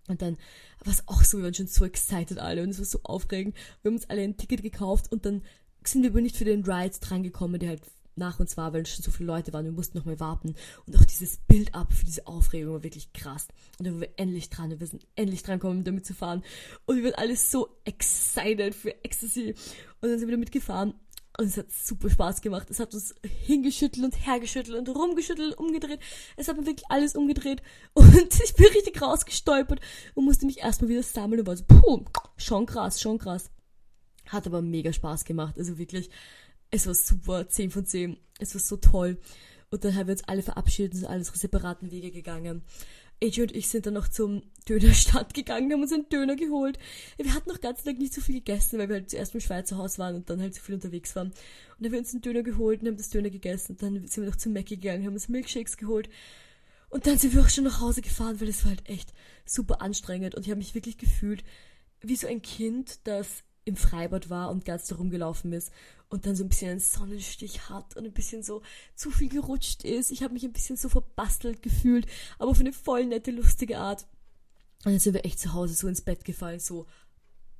Und 0.09 0.21
dann 0.21 0.37
war 0.83 0.91
es 0.91 1.07
auch 1.07 1.23
so, 1.23 1.37
wir 1.37 1.45
waren 1.45 1.53
schon 1.53 1.67
so 1.67 1.85
excited 1.85 2.37
alle 2.37 2.61
und 2.61 2.69
es 2.69 2.79
war 2.79 2.85
so 2.85 2.99
aufregend. 3.03 3.55
Wir 3.81 3.89
haben 3.89 3.95
uns 3.95 4.09
alle 4.09 4.21
ein 4.21 4.35
Ticket 4.35 4.61
gekauft 4.61 5.09
und 5.11 5.25
dann 5.25 5.43
sind 5.85 6.03
wir 6.03 6.09
aber 6.09 6.21
nicht 6.21 6.35
für 6.35 6.45
den 6.45 6.65
Ride 6.65 6.97
drangekommen, 6.99 7.59
der 7.59 7.69
halt 7.69 7.81
nach 8.15 8.39
uns 8.39 8.57
war, 8.57 8.73
weil 8.73 8.85
schon 8.85 9.03
so 9.03 9.11
viele 9.11 9.27
Leute 9.27 9.53
waren. 9.53 9.65
Wir 9.65 9.71
mussten 9.71 9.97
noch 9.97 10.05
mal 10.05 10.19
warten. 10.19 10.55
Und 10.85 10.97
auch 10.97 11.05
dieses 11.05 11.37
Bild-up 11.37 11.91
für 11.93 12.05
diese 12.05 12.27
Aufregung 12.27 12.73
war 12.73 12.83
wirklich 12.83 13.13
krass. 13.13 13.47
Und 13.79 13.85
dann 13.85 13.93
waren 13.95 14.01
wir 14.01 14.13
endlich 14.17 14.49
dran. 14.49 14.79
Wir 14.79 14.87
sind 14.87 15.05
endlich 15.15 15.43
dran 15.43 15.59
gekommen, 15.59 15.83
damit 15.83 16.05
zu 16.05 16.13
fahren. 16.13 16.43
Und 16.85 16.97
wir 16.97 17.05
waren 17.05 17.15
alle 17.15 17.35
so 17.35 17.77
excited 17.85 18.75
für 18.75 19.03
Ecstasy. 19.03 19.55
Und 20.01 20.09
dann 20.09 20.19
sind 20.19 20.27
wir 20.27 20.35
damit 20.35 20.51
gefahren. 20.51 20.93
Und 21.37 21.45
es 21.45 21.57
hat 21.57 21.71
super 21.71 22.09
Spaß 22.11 22.41
gemacht. 22.41 22.69
Es 22.69 22.79
hat 22.79 22.93
uns 22.93 23.15
hingeschüttelt 23.23 24.05
und 24.05 24.25
hergeschüttelt 24.25 24.77
und 24.77 24.95
rumgeschüttelt, 24.95 25.57
umgedreht. 25.57 25.99
Es 26.37 26.47
hat 26.47 26.57
mir 26.57 26.65
wirklich 26.67 26.89
alles 26.89 27.15
umgedreht. 27.15 27.63
Und 27.95 28.39
ich 28.43 28.53
bin 28.53 28.67
richtig 28.67 29.01
rausgestolpert 29.01 29.79
und 30.13 30.25
musste 30.25 30.45
mich 30.45 30.59
erstmal 30.59 30.89
wieder 30.89 31.03
sammeln 31.03 31.41
und 31.41 31.47
war 31.47 31.57
so, 31.57 31.63
puh, 31.65 32.05
schon 32.37 32.65
krass, 32.65 33.01
schon 33.01 33.17
krass. 33.17 33.49
Hat 34.27 34.45
aber 34.45 34.61
mega 34.61 34.93
Spaß 34.93 35.25
gemacht. 35.25 35.57
Also 35.57 35.77
wirklich, 35.77 36.09
es 36.73 36.87
war 36.87 36.95
super, 36.95 37.47
10 37.47 37.69
von 37.69 37.85
10. 37.85 38.17
Es 38.39 38.55
war 38.55 38.61
so 38.61 38.77
toll. 38.77 39.17
Und 39.69 39.85
dann 39.85 39.95
haben 39.95 40.07
wir 40.07 40.13
uns 40.13 40.27
alle 40.27 40.41
verabschiedet 40.41 40.93
und 40.93 40.99
sind 40.99 41.07
alles 41.07 41.27
separaten 41.27 41.91
Wege 41.91 42.11
gegangen. 42.11 42.63
AJ 43.23 43.41
und 43.43 43.55
ich 43.55 43.69
sind 43.69 43.85
dann 43.85 43.93
noch 43.93 44.07
zum 44.07 44.41
Dönerstand 44.67 45.33
gegangen, 45.35 45.71
haben 45.71 45.81
uns 45.81 45.93
einen 45.93 46.09
Döner 46.09 46.35
geholt. 46.35 46.79
Wir 47.17 47.33
hatten 47.33 47.49
noch 47.49 47.61
ganz 47.61 47.83
Tag 47.83 47.99
nicht 47.99 48.13
so 48.13 48.21
viel 48.21 48.35
gegessen, 48.35 48.79
weil 48.79 48.89
wir 48.89 48.95
halt 48.95 49.09
zuerst 49.11 49.35
im 49.35 49.39
Schweizer 49.39 49.77
Haus 49.77 49.99
waren 49.99 50.15
und 50.15 50.29
dann 50.29 50.41
halt 50.41 50.55
so 50.55 50.61
viel 50.61 50.75
unterwegs 50.75 51.15
waren. 51.15 51.27
Und 51.27 51.35
dann 51.79 51.85
haben 51.85 51.91
wir 51.91 51.99
uns 51.99 52.11
einen 52.11 52.21
Döner 52.21 52.41
geholt 52.41 52.81
und 52.81 52.87
haben 52.87 52.97
das 52.97 53.11
Döner 53.11 53.29
gegessen. 53.29 53.73
Und 53.73 53.83
dann 53.83 54.07
sind 54.07 54.23
wir 54.23 54.29
noch 54.29 54.35
zum 54.35 54.53
Mackie 54.53 54.77
gegangen, 54.77 55.05
haben 55.05 55.13
uns 55.13 55.29
Milkshakes 55.29 55.77
geholt. 55.77 56.09
Und 56.89 57.05
dann 57.05 57.19
sind 57.19 57.35
wir 57.35 57.41
auch 57.41 57.49
schon 57.49 57.65
nach 57.65 57.81
Hause 57.81 58.01
gefahren, 58.01 58.41
weil 58.41 58.49
es 58.49 58.63
war 58.63 58.71
halt 58.71 58.89
echt 58.89 59.13
super 59.45 59.81
anstrengend. 59.81 60.33
Und 60.33 60.41
ich 60.45 60.49
habe 60.49 60.59
mich 60.59 60.75
wirklich 60.75 60.97
gefühlt 60.97 61.43
wie 62.01 62.15
so 62.15 62.27
ein 62.27 62.41
Kind, 62.41 62.99
das 63.03 63.43
im 63.65 63.75
Freibad 63.75 64.29
war 64.29 64.49
und 64.51 64.65
ganz 64.65 64.87
da 64.87 64.95
rumgelaufen 64.95 65.53
ist 65.53 65.71
und 66.09 66.25
dann 66.25 66.35
so 66.35 66.43
ein 66.43 66.49
bisschen 66.49 66.71
einen 66.71 66.79
Sonnenstich 66.79 67.69
hat 67.69 67.97
und 67.97 68.05
ein 68.05 68.13
bisschen 68.13 68.43
so 68.43 68.61
zu 68.95 69.09
viel 69.09 69.29
gerutscht 69.29 69.83
ist. 69.83 70.11
Ich 70.11 70.21
habe 70.21 70.33
mich 70.33 70.43
ein 70.43 70.53
bisschen 70.53 70.77
so 70.77 70.89
verbastelt 70.89 71.61
gefühlt, 71.61 72.05
aber 72.37 72.51
auf 72.51 72.59
eine 72.59 72.73
voll 72.73 73.05
nette, 73.05 73.31
lustige 73.31 73.79
Art. 73.79 74.05
Und 74.85 74.91
dann 74.91 74.99
sind 74.99 75.13
wir 75.13 75.25
echt 75.25 75.39
zu 75.39 75.53
Hause 75.53 75.73
so 75.73 75.87
ins 75.87 76.01
Bett 76.01 76.25
gefallen, 76.25 76.59
so 76.59 76.87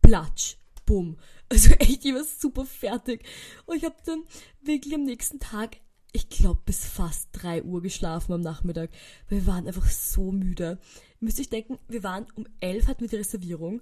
platsch, 0.02 0.58
bumm. 0.86 1.18
Also 1.50 1.72
echt, 1.80 2.06
ich 2.06 2.14
war 2.14 2.24
super 2.24 2.66
fertig. 2.66 3.26
Und 3.66 3.78
ich 3.78 3.86
habe 3.86 3.96
dann 4.06 4.24
wirklich 4.62 4.94
am 4.94 5.04
nächsten 5.04 5.40
Tag, 5.40 5.78
ich 6.12 6.30
glaube, 6.30 6.62
bis 6.66 6.86
fast 6.86 7.30
drei 7.32 7.64
Uhr 7.64 7.82
geschlafen 7.82 8.34
am 8.34 8.42
Nachmittag, 8.42 8.92
wir 9.30 9.48
waren 9.48 9.66
einfach 9.66 9.90
so 9.90 10.32
müde. 10.32 10.80
Ihr 11.20 11.26
müsst 11.26 11.40
euch 11.40 11.50
denken, 11.50 11.80
wir 11.88 12.04
waren 12.04 12.28
um 12.36 12.46
elf 12.60 12.88
hatten 12.88 13.02
wir 13.02 13.08
die 13.08 13.16
Reservierung 13.16 13.82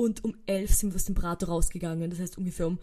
und 0.00 0.24
um 0.24 0.34
elf 0.46 0.74
sind 0.74 0.92
wir 0.92 0.96
aus 0.96 1.04
dem 1.04 1.14
Prater 1.14 1.48
rausgegangen. 1.48 2.08
Das 2.08 2.20
heißt, 2.20 2.38
ungefähr 2.38 2.66
um 2.66 2.78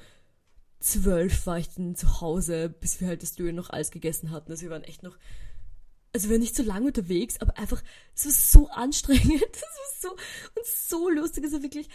zwölf 0.80 1.48
war 1.48 1.58
ich 1.58 1.68
dann 1.70 1.96
zu 1.96 2.22
Hause, 2.22 2.70
bis 2.70 3.02
wir 3.02 3.08
halt 3.08 3.24
das 3.24 3.34
Döner 3.34 3.54
noch 3.54 3.72
alles 3.72 3.90
gegessen 3.90 4.30
hatten. 4.30 4.52
Also 4.52 4.62
wir 4.62 4.70
waren 4.70 4.84
echt 4.84 5.02
noch, 5.02 5.18
also 6.14 6.28
wir 6.28 6.36
waren 6.36 6.42
nicht 6.42 6.56
so 6.56 6.62
lange 6.62 6.86
unterwegs, 6.86 7.42
aber 7.42 7.58
einfach, 7.58 7.82
es 8.14 8.26
war 8.26 8.32
so 8.32 8.70
anstrengend. 8.70 9.42
Es 9.52 10.04
war 10.04 10.12
so, 10.12 10.12
und 10.12 10.66
so 10.68 11.10
lustig. 11.10 11.44
Also 11.44 11.64
wirklich, 11.64 11.90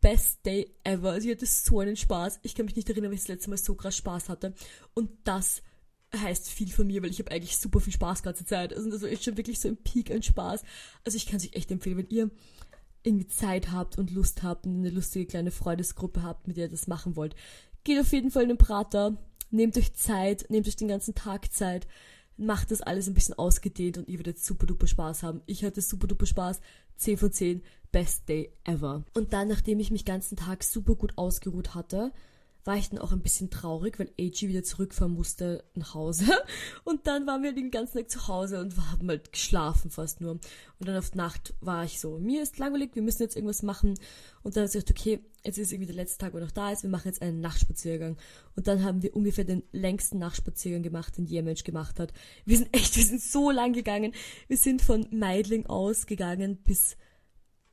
best 0.00 0.46
day 0.46 0.74
ever. 0.84 1.10
Also 1.10 1.28
ich 1.28 1.34
hatte 1.34 1.44
so 1.44 1.80
einen 1.80 1.96
Spaß. 1.96 2.40
Ich 2.42 2.54
kann 2.54 2.64
mich 2.64 2.74
nicht 2.74 2.88
erinnern, 2.88 3.10
wie 3.10 3.16
ich 3.16 3.20
das 3.20 3.28
letzte 3.28 3.50
Mal 3.50 3.58
so 3.58 3.74
krass 3.74 3.98
Spaß 3.98 4.30
hatte. 4.30 4.54
Und 4.94 5.10
das 5.24 5.62
heißt 6.16 6.48
viel 6.48 6.70
von 6.70 6.86
mir, 6.86 7.02
weil 7.02 7.10
ich 7.10 7.18
habe 7.18 7.30
eigentlich 7.30 7.58
super 7.58 7.80
viel 7.80 7.92
Spaß 7.92 8.22
ganze 8.22 8.46
Zeit. 8.46 8.74
Also 8.74 8.90
das 8.90 9.02
war 9.02 9.10
echt 9.10 9.24
schon 9.24 9.36
wirklich 9.36 9.60
so 9.60 9.68
ein 9.68 9.76
Peak 9.76 10.10
an 10.10 10.22
Spaß. 10.22 10.62
Also 11.04 11.16
ich 11.16 11.26
kann 11.26 11.36
es 11.36 11.44
euch 11.44 11.52
echt 11.52 11.70
empfehlen, 11.70 11.98
wenn 11.98 12.08
ihr 12.08 12.30
irgendwie 13.04 13.26
Zeit 13.26 13.70
habt 13.72 13.98
und 13.98 14.10
Lust 14.10 14.42
habt 14.42 14.66
und 14.66 14.78
eine 14.78 14.90
lustige 14.90 15.26
kleine 15.26 15.50
Freundesgruppe 15.50 16.22
habt, 16.22 16.46
mit 16.46 16.56
der 16.56 16.66
ihr 16.66 16.70
das 16.70 16.86
machen 16.86 17.16
wollt. 17.16 17.34
Geht 17.84 18.00
auf 18.00 18.12
jeden 18.12 18.30
Fall 18.30 18.44
in 18.44 18.50
den 18.50 18.58
Prater, 18.58 19.16
nehmt 19.50 19.76
euch 19.76 19.94
Zeit, 19.94 20.46
nehmt 20.48 20.68
euch 20.68 20.76
den 20.76 20.88
ganzen 20.88 21.14
Tag 21.14 21.52
Zeit, 21.52 21.86
macht 22.36 22.70
das 22.70 22.80
alles 22.80 23.08
ein 23.08 23.14
bisschen 23.14 23.38
ausgedehnt 23.38 23.98
und 23.98 24.08
ihr 24.08 24.18
werdet 24.18 24.38
super 24.38 24.66
duper 24.66 24.86
Spaß 24.86 25.22
haben. 25.22 25.42
Ich 25.46 25.64
hatte 25.64 25.80
super 25.80 26.06
duper 26.06 26.26
Spaß, 26.26 26.60
10 26.96 27.16
von 27.18 27.32
10, 27.32 27.62
best 27.90 28.28
day 28.28 28.52
ever. 28.64 29.04
Und 29.14 29.32
dann, 29.32 29.48
nachdem 29.48 29.80
ich 29.80 29.90
mich 29.90 30.04
ganzen 30.04 30.36
Tag 30.36 30.62
super 30.62 30.94
gut 30.94 31.16
ausgeruht 31.16 31.74
hatte, 31.74 32.12
war 32.64 32.76
ich 32.76 32.90
dann 32.90 33.00
auch 33.00 33.12
ein 33.12 33.22
bisschen 33.22 33.50
traurig, 33.50 33.98
weil 33.98 34.12
AG 34.20 34.42
wieder 34.42 34.62
zurückfahren 34.62 35.14
musste 35.14 35.64
nach 35.74 35.94
Hause. 35.94 36.26
Und 36.84 37.06
dann 37.06 37.26
waren 37.26 37.42
wir 37.42 37.52
den 37.52 37.70
ganzen 37.70 37.98
Tag 37.98 38.10
zu 38.10 38.28
Hause 38.28 38.60
und 38.60 38.76
haben 38.76 39.08
halt 39.08 39.32
geschlafen 39.32 39.90
fast 39.90 40.20
nur. 40.20 40.32
Und 40.32 40.88
dann 40.88 40.96
auf 40.96 41.14
Nacht 41.14 41.54
war 41.60 41.84
ich 41.84 41.98
so, 41.98 42.18
mir 42.18 42.42
ist 42.42 42.58
langweilig, 42.58 42.90
wir 42.94 43.02
müssen 43.02 43.22
jetzt 43.22 43.36
irgendwas 43.36 43.62
machen. 43.62 43.94
Und 44.42 44.56
dann 44.56 44.62
habe 44.62 44.66
ich 44.66 44.72
gesagt, 44.72 44.90
okay, 44.90 45.20
jetzt 45.44 45.58
ist 45.58 45.72
irgendwie 45.72 45.92
der 45.92 45.96
letzte 45.96 46.18
Tag, 46.18 46.34
wo 46.34 46.38
noch 46.38 46.52
da 46.52 46.70
ist, 46.70 46.84
wir 46.84 46.90
machen 46.90 47.08
jetzt 47.08 47.22
einen 47.22 47.40
Nachtspaziergang. 47.40 48.16
Und 48.54 48.66
dann 48.68 48.84
haben 48.84 49.02
wir 49.02 49.16
ungefähr 49.16 49.44
den 49.44 49.64
längsten 49.72 50.18
Nachtspaziergang 50.18 50.82
gemacht, 50.82 51.16
den 51.16 51.26
je 51.26 51.42
Mensch 51.42 51.64
gemacht 51.64 51.98
hat. 51.98 52.12
Wir 52.44 52.58
sind 52.58 52.74
echt, 52.76 52.96
wir 52.96 53.04
sind 53.04 53.22
so 53.22 53.50
lang 53.50 53.72
gegangen. 53.72 54.12
Wir 54.46 54.56
sind 54.56 54.82
von 54.82 55.06
Meidling 55.10 55.66
aus 55.66 56.06
gegangen 56.06 56.58
bis, 56.58 56.96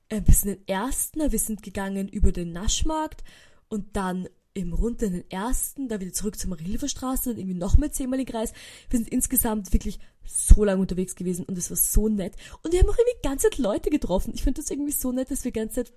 äh, 0.09 0.21
bis 0.21 0.43
in 0.43 0.55
den 0.55 0.67
ersten. 0.67 1.31
Wir 1.31 1.39
sind 1.39 1.61
gegangen 1.61 2.07
über 2.07 2.31
den 2.31 2.51
Naschmarkt 2.51 3.23
und 3.67 3.95
dann 3.95 4.27
im 4.53 4.73
Rund 4.73 5.01
in 5.01 5.13
den 5.13 5.31
ersten, 5.31 5.87
da 5.87 5.99
wieder 5.99 6.13
zurück 6.13 6.37
zur 6.37 6.49
Marilferstraße 6.49 7.31
und 7.31 7.37
irgendwie 7.37 7.57
nochmal 7.57 7.91
zehnmal 7.91 8.17
den 8.17 8.25
Kreis. 8.25 8.53
Wir 8.89 8.99
sind 8.99 9.09
insgesamt 9.09 9.71
wirklich 9.73 9.99
so 10.25 10.63
lange 10.63 10.81
unterwegs 10.81 11.15
gewesen 11.15 11.45
und 11.45 11.57
es 11.57 11.69
war 11.69 11.77
so 11.77 12.09
nett. 12.09 12.35
Und 12.63 12.73
wir 12.73 12.79
haben 12.79 12.89
auch 12.89 12.97
irgendwie 12.97 13.27
ganze 13.27 13.49
Zeit 13.49 13.57
Leute 13.57 13.89
getroffen. 13.89 14.33
Ich 14.33 14.43
finde 14.43 14.61
das 14.61 14.71
irgendwie 14.71 14.91
so 14.91 15.11
nett, 15.11 15.31
dass 15.31 15.43
wir 15.43 15.51
ganze 15.51 15.85
Zeit 15.85 15.93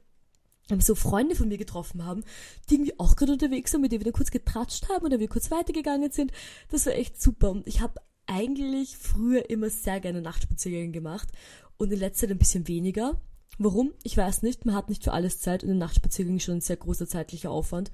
so 0.79 0.95
Freunde 0.95 1.35
von 1.35 1.49
mir 1.49 1.59
getroffen 1.59 2.05
haben, 2.05 2.25
die 2.69 2.75
irgendwie 2.75 2.99
auch 2.99 3.17
gerade 3.17 3.33
unterwegs 3.33 3.73
sind, 3.73 3.81
mit 3.81 3.93
denen 3.93 4.01
wir 4.01 4.13
dann 4.13 4.17
kurz 4.17 4.31
getratscht 4.31 4.89
haben 4.89 5.05
oder 5.05 5.19
wir 5.19 5.29
kurz 5.29 5.51
weitergegangen 5.51 6.13
sind. 6.13 6.33
Das 6.71 6.87
war 6.87 6.95
echt 6.95 7.21
super. 7.21 7.51
Und 7.51 7.67
ich 7.67 7.81
habe 7.81 8.01
eigentlich 8.27 8.97
früher 8.97 9.51
immer 9.51 9.71
sehr 9.71 10.01
gerne 10.01 10.23
Nachtspaziergänge 10.23 10.93
gemacht 10.93 11.29
und 11.77 11.93
in 11.93 11.99
letzter 11.99 12.27
Zeit 12.27 12.31
ein 12.31 12.39
bisschen 12.39 12.69
weniger. 12.69 13.21
Warum? 13.59 13.93
Ich 14.03 14.17
weiß 14.17 14.43
nicht. 14.43 14.65
Man 14.65 14.75
hat 14.75 14.89
nicht 14.89 15.05
für 15.05 15.13
alles 15.13 15.41
Zeit 15.41 15.63
und 15.63 15.71
ein 15.71 15.79
Nachtspaziergang 15.79 16.37
ist 16.37 16.45
schon 16.45 16.57
ein 16.57 16.61
sehr 16.63 16.77
großer 16.77 17.07
zeitlicher 17.07 17.51
Aufwand. 17.51 17.91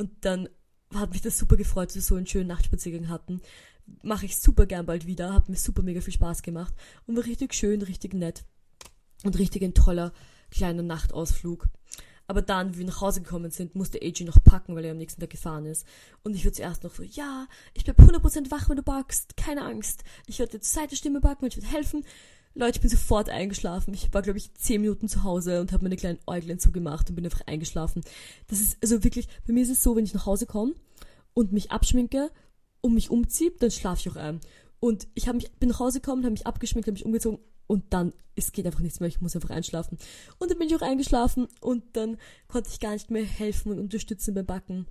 Und 0.00 0.12
dann 0.22 0.48
hat 0.94 1.10
mich 1.10 1.20
das 1.20 1.36
super 1.36 1.58
gefreut, 1.58 1.90
dass 1.90 1.96
wir 1.96 2.02
so 2.02 2.14
einen 2.14 2.26
schönen 2.26 2.46
Nachtspaziergang 2.46 3.10
hatten. 3.10 3.42
Mache 4.02 4.24
ich 4.24 4.38
super 4.38 4.64
gern 4.64 4.86
bald 4.86 5.06
wieder, 5.06 5.34
hat 5.34 5.50
mir 5.50 5.56
super 5.56 5.82
mega 5.82 6.00
viel 6.00 6.14
Spaß 6.14 6.40
gemacht 6.40 6.72
und 7.06 7.16
war 7.16 7.26
richtig 7.26 7.52
schön, 7.52 7.82
richtig 7.82 8.14
nett 8.14 8.44
und 9.24 9.38
richtig 9.38 9.62
ein 9.62 9.74
toller 9.74 10.14
kleiner 10.50 10.82
Nachtausflug. 10.82 11.68
Aber 12.28 12.40
dann, 12.40 12.72
wie 12.72 12.78
wir 12.78 12.86
nach 12.86 13.02
Hause 13.02 13.20
gekommen 13.20 13.50
sind, 13.50 13.74
musste 13.74 14.00
AJ 14.00 14.24
noch 14.24 14.42
packen, 14.42 14.74
weil 14.74 14.86
er 14.86 14.92
am 14.92 14.96
nächsten 14.96 15.20
Tag 15.20 15.28
gefahren 15.28 15.66
ist. 15.66 15.86
Und 16.22 16.34
ich 16.34 16.44
würde 16.44 16.56
zuerst 16.56 16.82
noch 16.82 16.94
so, 16.94 17.02
ja, 17.02 17.46
ich 17.74 17.84
bleib 17.84 18.00
100% 18.00 18.50
wach, 18.50 18.70
wenn 18.70 18.76
du 18.76 18.82
backst, 18.82 19.36
keine 19.36 19.66
Angst. 19.66 20.02
Ich 20.28 20.38
werde 20.38 20.52
dir 20.52 20.60
zur 20.60 20.80
Seite 20.80 20.96
Stimme 20.96 21.20
backen, 21.20 21.44
ich 21.44 21.56
werde 21.56 21.68
helfen. 21.68 22.06
Leute, 22.54 22.76
ich 22.76 22.80
bin 22.80 22.90
sofort 22.90 23.28
eingeschlafen. 23.28 23.94
Ich 23.94 24.12
war, 24.12 24.22
glaube 24.22 24.38
ich, 24.38 24.52
zehn 24.54 24.80
Minuten 24.80 25.08
zu 25.08 25.22
Hause 25.22 25.60
und 25.60 25.72
habe 25.72 25.84
meine 25.84 25.96
kleinen 25.96 26.18
Äuglein 26.26 26.58
zugemacht 26.58 27.08
und 27.08 27.14
bin 27.14 27.24
einfach 27.24 27.46
eingeschlafen. 27.46 28.02
Das 28.48 28.60
ist, 28.60 28.76
also 28.82 29.04
wirklich, 29.04 29.28
bei 29.46 29.52
mir 29.52 29.62
ist 29.62 29.70
es 29.70 29.82
so, 29.82 29.94
wenn 29.94 30.04
ich 30.04 30.14
nach 30.14 30.26
Hause 30.26 30.46
komme 30.46 30.74
und 31.32 31.52
mich 31.52 31.70
abschminke 31.70 32.30
und 32.80 32.94
mich 32.94 33.10
umziehe, 33.10 33.52
dann 33.58 33.70
schlafe 33.70 34.00
ich 34.00 34.10
auch 34.10 34.20
ein. 34.20 34.40
Und 34.80 35.06
ich 35.14 35.32
mich, 35.32 35.52
bin 35.52 35.68
nach 35.68 35.78
Hause 35.78 36.00
gekommen, 36.00 36.24
habe 36.24 36.32
mich 36.32 36.46
abgeschminkt, 36.46 36.88
habe 36.88 36.94
mich 36.94 37.04
umgezogen 37.04 37.38
und 37.66 37.84
dann, 37.90 38.12
es 38.34 38.50
geht 38.50 38.66
einfach 38.66 38.80
nichts 38.80 38.98
mehr, 38.98 39.08
ich 39.08 39.20
muss 39.20 39.36
einfach 39.36 39.50
einschlafen. 39.50 39.96
Und 40.38 40.50
dann 40.50 40.58
bin 40.58 40.66
ich 40.66 40.74
auch 40.74 40.82
eingeschlafen 40.82 41.46
und 41.60 41.84
dann 41.92 42.16
konnte 42.48 42.68
ich 42.72 42.80
gar 42.80 42.94
nicht 42.94 43.10
mehr 43.10 43.24
helfen 43.24 43.70
und 43.70 43.78
unterstützen 43.78 44.34
beim 44.34 44.46
Backen. 44.46 44.86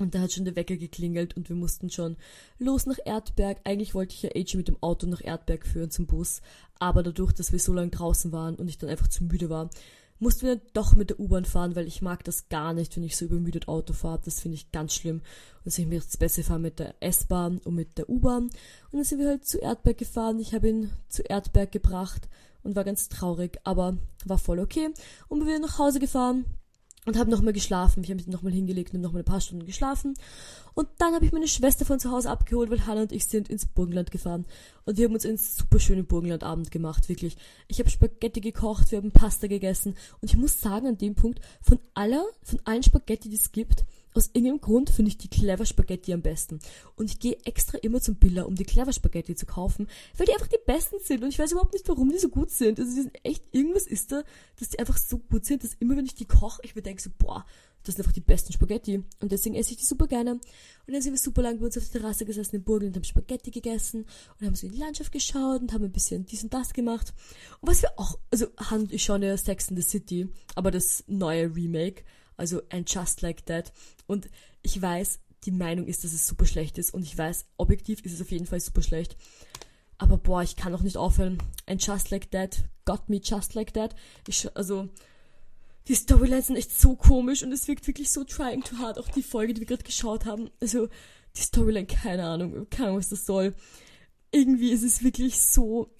Und 0.00 0.14
da 0.14 0.20
hat 0.20 0.32
schon 0.32 0.46
der 0.46 0.56
Wecker 0.56 0.78
geklingelt 0.78 1.36
und 1.36 1.50
wir 1.50 1.56
mussten 1.56 1.90
schon 1.90 2.16
los 2.58 2.86
nach 2.86 2.96
Erdberg. 3.04 3.58
Eigentlich 3.64 3.94
wollte 3.94 4.14
ich 4.14 4.22
ja 4.22 4.30
AJ 4.34 4.56
mit 4.56 4.68
dem 4.68 4.82
Auto 4.82 5.06
nach 5.06 5.22
Erdberg 5.22 5.66
führen 5.66 5.90
zum 5.90 6.06
Bus. 6.06 6.40
Aber 6.78 7.02
dadurch, 7.02 7.34
dass 7.34 7.52
wir 7.52 7.58
so 7.58 7.74
lange 7.74 7.90
draußen 7.90 8.32
waren 8.32 8.54
und 8.54 8.68
ich 8.68 8.78
dann 8.78 8.88
einfach 8.88 9.08
zu 9.08 9.24
müde 9.24 9.50
war, 9.50 9.68
mussten 10.18 10.46
wir 10.46 10.56
dann 10.56 10.66
doch 10.72 10.94
mit 10.94 11.10
der 11.10 11.20
U-Bahn 11.20 11.44
fahren, 11.44 11.76
weil 11.76 11.86
ich 11.86 12.00
mag 12.00 12.24
das 12.24 12.48
gar 12.48 12.72
nicht, 12.72 12.96
wenn 12.96 13.04
ich 13.04 13.14
so 13.14 13.26
übermüdet 13.26 13.68
Auto 13.68 13.92
fahre. 13.92 14.22
Das 14.24 14.40
finde 14.40 14.54
ich 14.54 14.72
ganz 14.72 14.94
schlimm. 14.94 15.16
Und 15.16 15.66
deswegen 15.66 15.90
mir 15.90 15.96
jetzt 15.96 16.18
besser 16.18 16.42
fahren 16.42 16.62
mit 16.62 16.78
der 16.78 16.94
S-Bahn 17.00 17.58
und 17.58 17.74
mit 17.74 17.98
der 17.98 18.08
U-Bahn. 18.08 18.44
Und 18.44 18.52
dann 18.92 19.04
sind 19.04 19.18
wir 19.18 19.28
halt 19.28 19.46
zu 19.46 19.58
Erdberg 19.58 19.98
gefahren. 19.98 20.40
Ich 20.40 20.54
habe 20.54 20.68
ihn 20.68 20.90
zu 21.10 21.22
Erdberg 21.22 21.72
gebracht 21.72 22.26
und 22.62 22.74
war 22.74 22.84
ganz 22.84 23.10
traurig, 23.10 23.58
aber 23.64 23.98
war 24.24 24.38
voll 24.38 24.60
okay. 24.60 24.88
Und 25.28 25.44
wir 25.44 25.52
sind 25.52 25.62
nach 25.62 25.78
Hause 25.78 26.00
gefahren 26.00 26.46
und 27.06 27.18
habe 27.18 27.30
nochmal 27.30 27.52
geschlafen. 27.52 28.02
Ich 28.02 28.10
habe 28.10 28.18
mich 28.18 28.26
nochmal 28.26 28.52
hingelegt 28.52 28.92
und 28.92 29.00
nochmal 29.00 29.22
ein 29.22 29.26
paar 29.26 29.40
Stunden 29.40 29.64
geschlafen. 29.64 30.14
Und 30.74 30.88
dann 30.98 31.14
habe 31.14 31.24
ich 31.24 31.32
meine 31.32 31.48
Schwester 31.48 31.84
von 31.84 31.98
zu 31.98 32.10
Hause 32.10 32.30
abgeholt, 32.30 32.70
weil 32.70 32.86
Hannah 32.86 33.02
und 33.02 33.12
ich 33.12 33.26
sind 33.26 33.48
ins 33.48 33.66
Burgenland 33.66 34.10
gefahren. 34.10 34.44
Und 34.84 34.98
wir 34.98 35.06
haben 35.06 35.14
uns 35.14 35.24
einen 35.24 35.38
super 35.38 35.78
schönen 35.78 36.06
Burgenlandabend 36.06 36.70
gemacht, 36.70 37.08
wirklich. 37.08 37.36
Ich 37.68 37.78
habe 37.78 37.90
Spaghetti 37.90 38.40
gekocht, 38.40 38.90
wir 38.90 38.98
haben 38.98 39.12
Pasta 39.12 39.46
gegessen. 39.46 39.94
Und 40.20 40.30
ich 40.30 40.36
muss 40.36 40.60
sagen, 40.60 40.86
an 40.86 40.98
dem 40.98 41.14
Punkt, 41.14 41.40
von 41.62 41.78
aller, 41.94 42.24
von 42.42 42.60
allen 42.64 42.82
Spaghetti, 42.82 43.28
die 43.28 43.36
es 43.36 43.52
gibt, 43.52 43.84
aus 44.14 44.30
irgendeinem 44.32 44.60
Grund 44.60 44.90
finde 44.90 45.10
ich 45.10 45.18
die 45.18 45.28
Clever 45.28 45.66
Spaghetti 45.66 46.12
am 46.12 46.22
besten. 46.22 46.58
Und 46.96 47.10
ich 47.10 47.18
gehe 47.18 47.38
extra 47.44 47.78
immer 47.78 48.00
zum 48.00 48.16
Biller, 48.16 48.46
um 48.46 48.54
die 48.54 48.64
Clever 48.64 48.92
Spaghetti 48.92 49.34
zu 49.34 49.46
kaufen, 49.46 49.86
weil 50.16 50.26
die 50.26 50.32
einfach 50.32 50.48
die 50.48 50.58
besten 50.64 50.96
sind. 51.00 51.22
Und 51.22 51.28
ich 51.28 51.38
weiß 51.38 51.52
überhaupt 51.52 51.72
nicht, 51.72 51.88
warum 51.88 52.10
die 52.10 52.18
so 52.18 52.28
gut 52.28 52.50
sind. 52.50 52.78
Also 52.78 52.90
die 52.90 53.02
sind 53.02 53.18
echt, 53.22 53.44
irgendwas 53.52 53.86
ist 53.86 54.12
da, 54.12 54.22
dass 54.58 54.70
die 54.70 54.78
einfach 54.78 54.98
so 54.98 55.18
gut 55.18 55.44
sind, 55.44 55.64
dass 55.64 55.74
immer 55.74 55.96
wenn 55.96 56.06
ich 56.06 56.14
die 56.14 56.24
koche, 56.24 56.60
ich 56.64 56.74
mir 56.74 56.82
denke 56.82 57.02
so, 57.02 57.10
boah, 57.18 57.44
das 57.82 57.94
sind 57.94 58.04
einfach 58.04 58.12
die 58.12 58.20
besten 58.20 58.52
Spaghetti. 58.52 59.02
Und 59.20 59.32
deswegen 59.32 59.54
esse 59.54 59.70
ich 59.70 59.78
die 59.78 59.86
super 59.86 60.06
gerne. 60.06 60.32
Und 60.32 60.92
dann 60.92 61.00
sind 61.00 61.12
wir 61.12 61.18
super 61.18 61.42
lang 61.42 61.58
bei 61.58 61.66
uns 61.66 61.78
auf 61.78 61.88
der 61.88 62.00
Terrasse 62.00 62.24
gesessen 62.24 62.56
in 62.56 62.64
Burgen 62.64 62.88
und 62.88 62.96
haben 62.96 63.04
Spaghetti 63.04 63.50
gegessen 63.50 64.06
und 64.38 64.46
haben 64.46 64.54
so 64.54 64.66
in 64.66 64.72
die 64.72 64.78
Landschaft 64.78 65.12
geschaut 65.12 65.62
und 65.62 65.72
haben 65.72 65.84
ein 65.84 65.92
bisschen 65.92 66.26
dies 66.26 66.42
und 66.42 66.52
das 66.52 66.74
gemacht. 66.74 67.14
Und 67.60 67.70
was 67.70 67.82
wir 67.82 67.90
auch, 67.96 68.18
also 68.30 68.48
ich 68.90 69.02
schaue 69.02 69.24
ja 69.24 69.36
Sex 69.36 69.70
in 69.70 69.76
the 69.76 69.82
City, 69.82 70.28
aber 70.54 70.70
das 70.70 71.04
neue 71.06 71.54
Remake 71.54 72.02
also 72.40 72.62
And 72.70 72.92
Just 72.92 73.22
Like 73.22 73.46
That. 73.46 73.72
Und 74.06 74.28
ich 74.62 74.80
weiß, 74.80 75.20
die 75.44 75.52
Meinung 75.52 75.86
ist, 75.86 76.02
dass 76.04 76.12
es 76.12 76.26
super 76.26 76.46
schlecht 76.46 76.78
ist. 76.78 76.92
Und 76.92 77.02
ich 77.02 77.16
weiß, 77.16 77.46
objektiv 77.56 78.00
ist 78.04 78.14
es 78.14 78.20
auf 78.20 78.30
jeden 78.30 78.46
Fall 78.46 78.60
super 78.60 78.82
schlecht. 78.82 79.16
Aber 79.98 80.16
boah, 80.16 80.42
ich 80.42 80.56
kann 80.56 80.74
auch 80.74 80.82
nicht 80.82 80.96
aufhören. 80.96 81.38
And 81.66 81.84
Just 81.84 82.10
Like 82.10 82.30
That 82.32 82.64
got 82.90 83.08
me 83.08 83.20
just 83.22 83.54
like 83.54 83.72
that. 83.74 83.94
Ich, 84.26 84.48
also, 84.56 84.88
die 85.86 85.94
Storylines 85.94 86.48
sind 86.48 86.56
echt 86.56 86.76
so 86.76 86.96
komisch 86.96 87.42
und 87.42 87.52
es 87.52 87.68
wirkt 87.68 87.86
wirklich 87.86 88.10
so 88.10 88.24
trying 88.24 88.62
too 88.62 88.78
hard. 88.78 88.98
Auch 88.98 89.08
die 89.08 89.22
Folge, 89.22 89.54
die 89.54 89.60
wir 89.60 89.68
gerade 89.68 89.84
geschaut 89.84 90.24
haben. 90.24 90.50
Also, 90.60 90.88
die 91.36 91.40
Storyline, 91.40 91.86
keine 91.86 92.24
Ahnung, 92.24 92.68
keine 92.68 92.88
Ahnung, 92.88 92.98
was 92.98 93.10
das 93.10 93.26
soll. 93.26 93.54
Irgendwie 94.32 94.72
ist 94.72 94.82
es 94.82 95.04
wirklich 95.04 95.40
so 95.40 95.94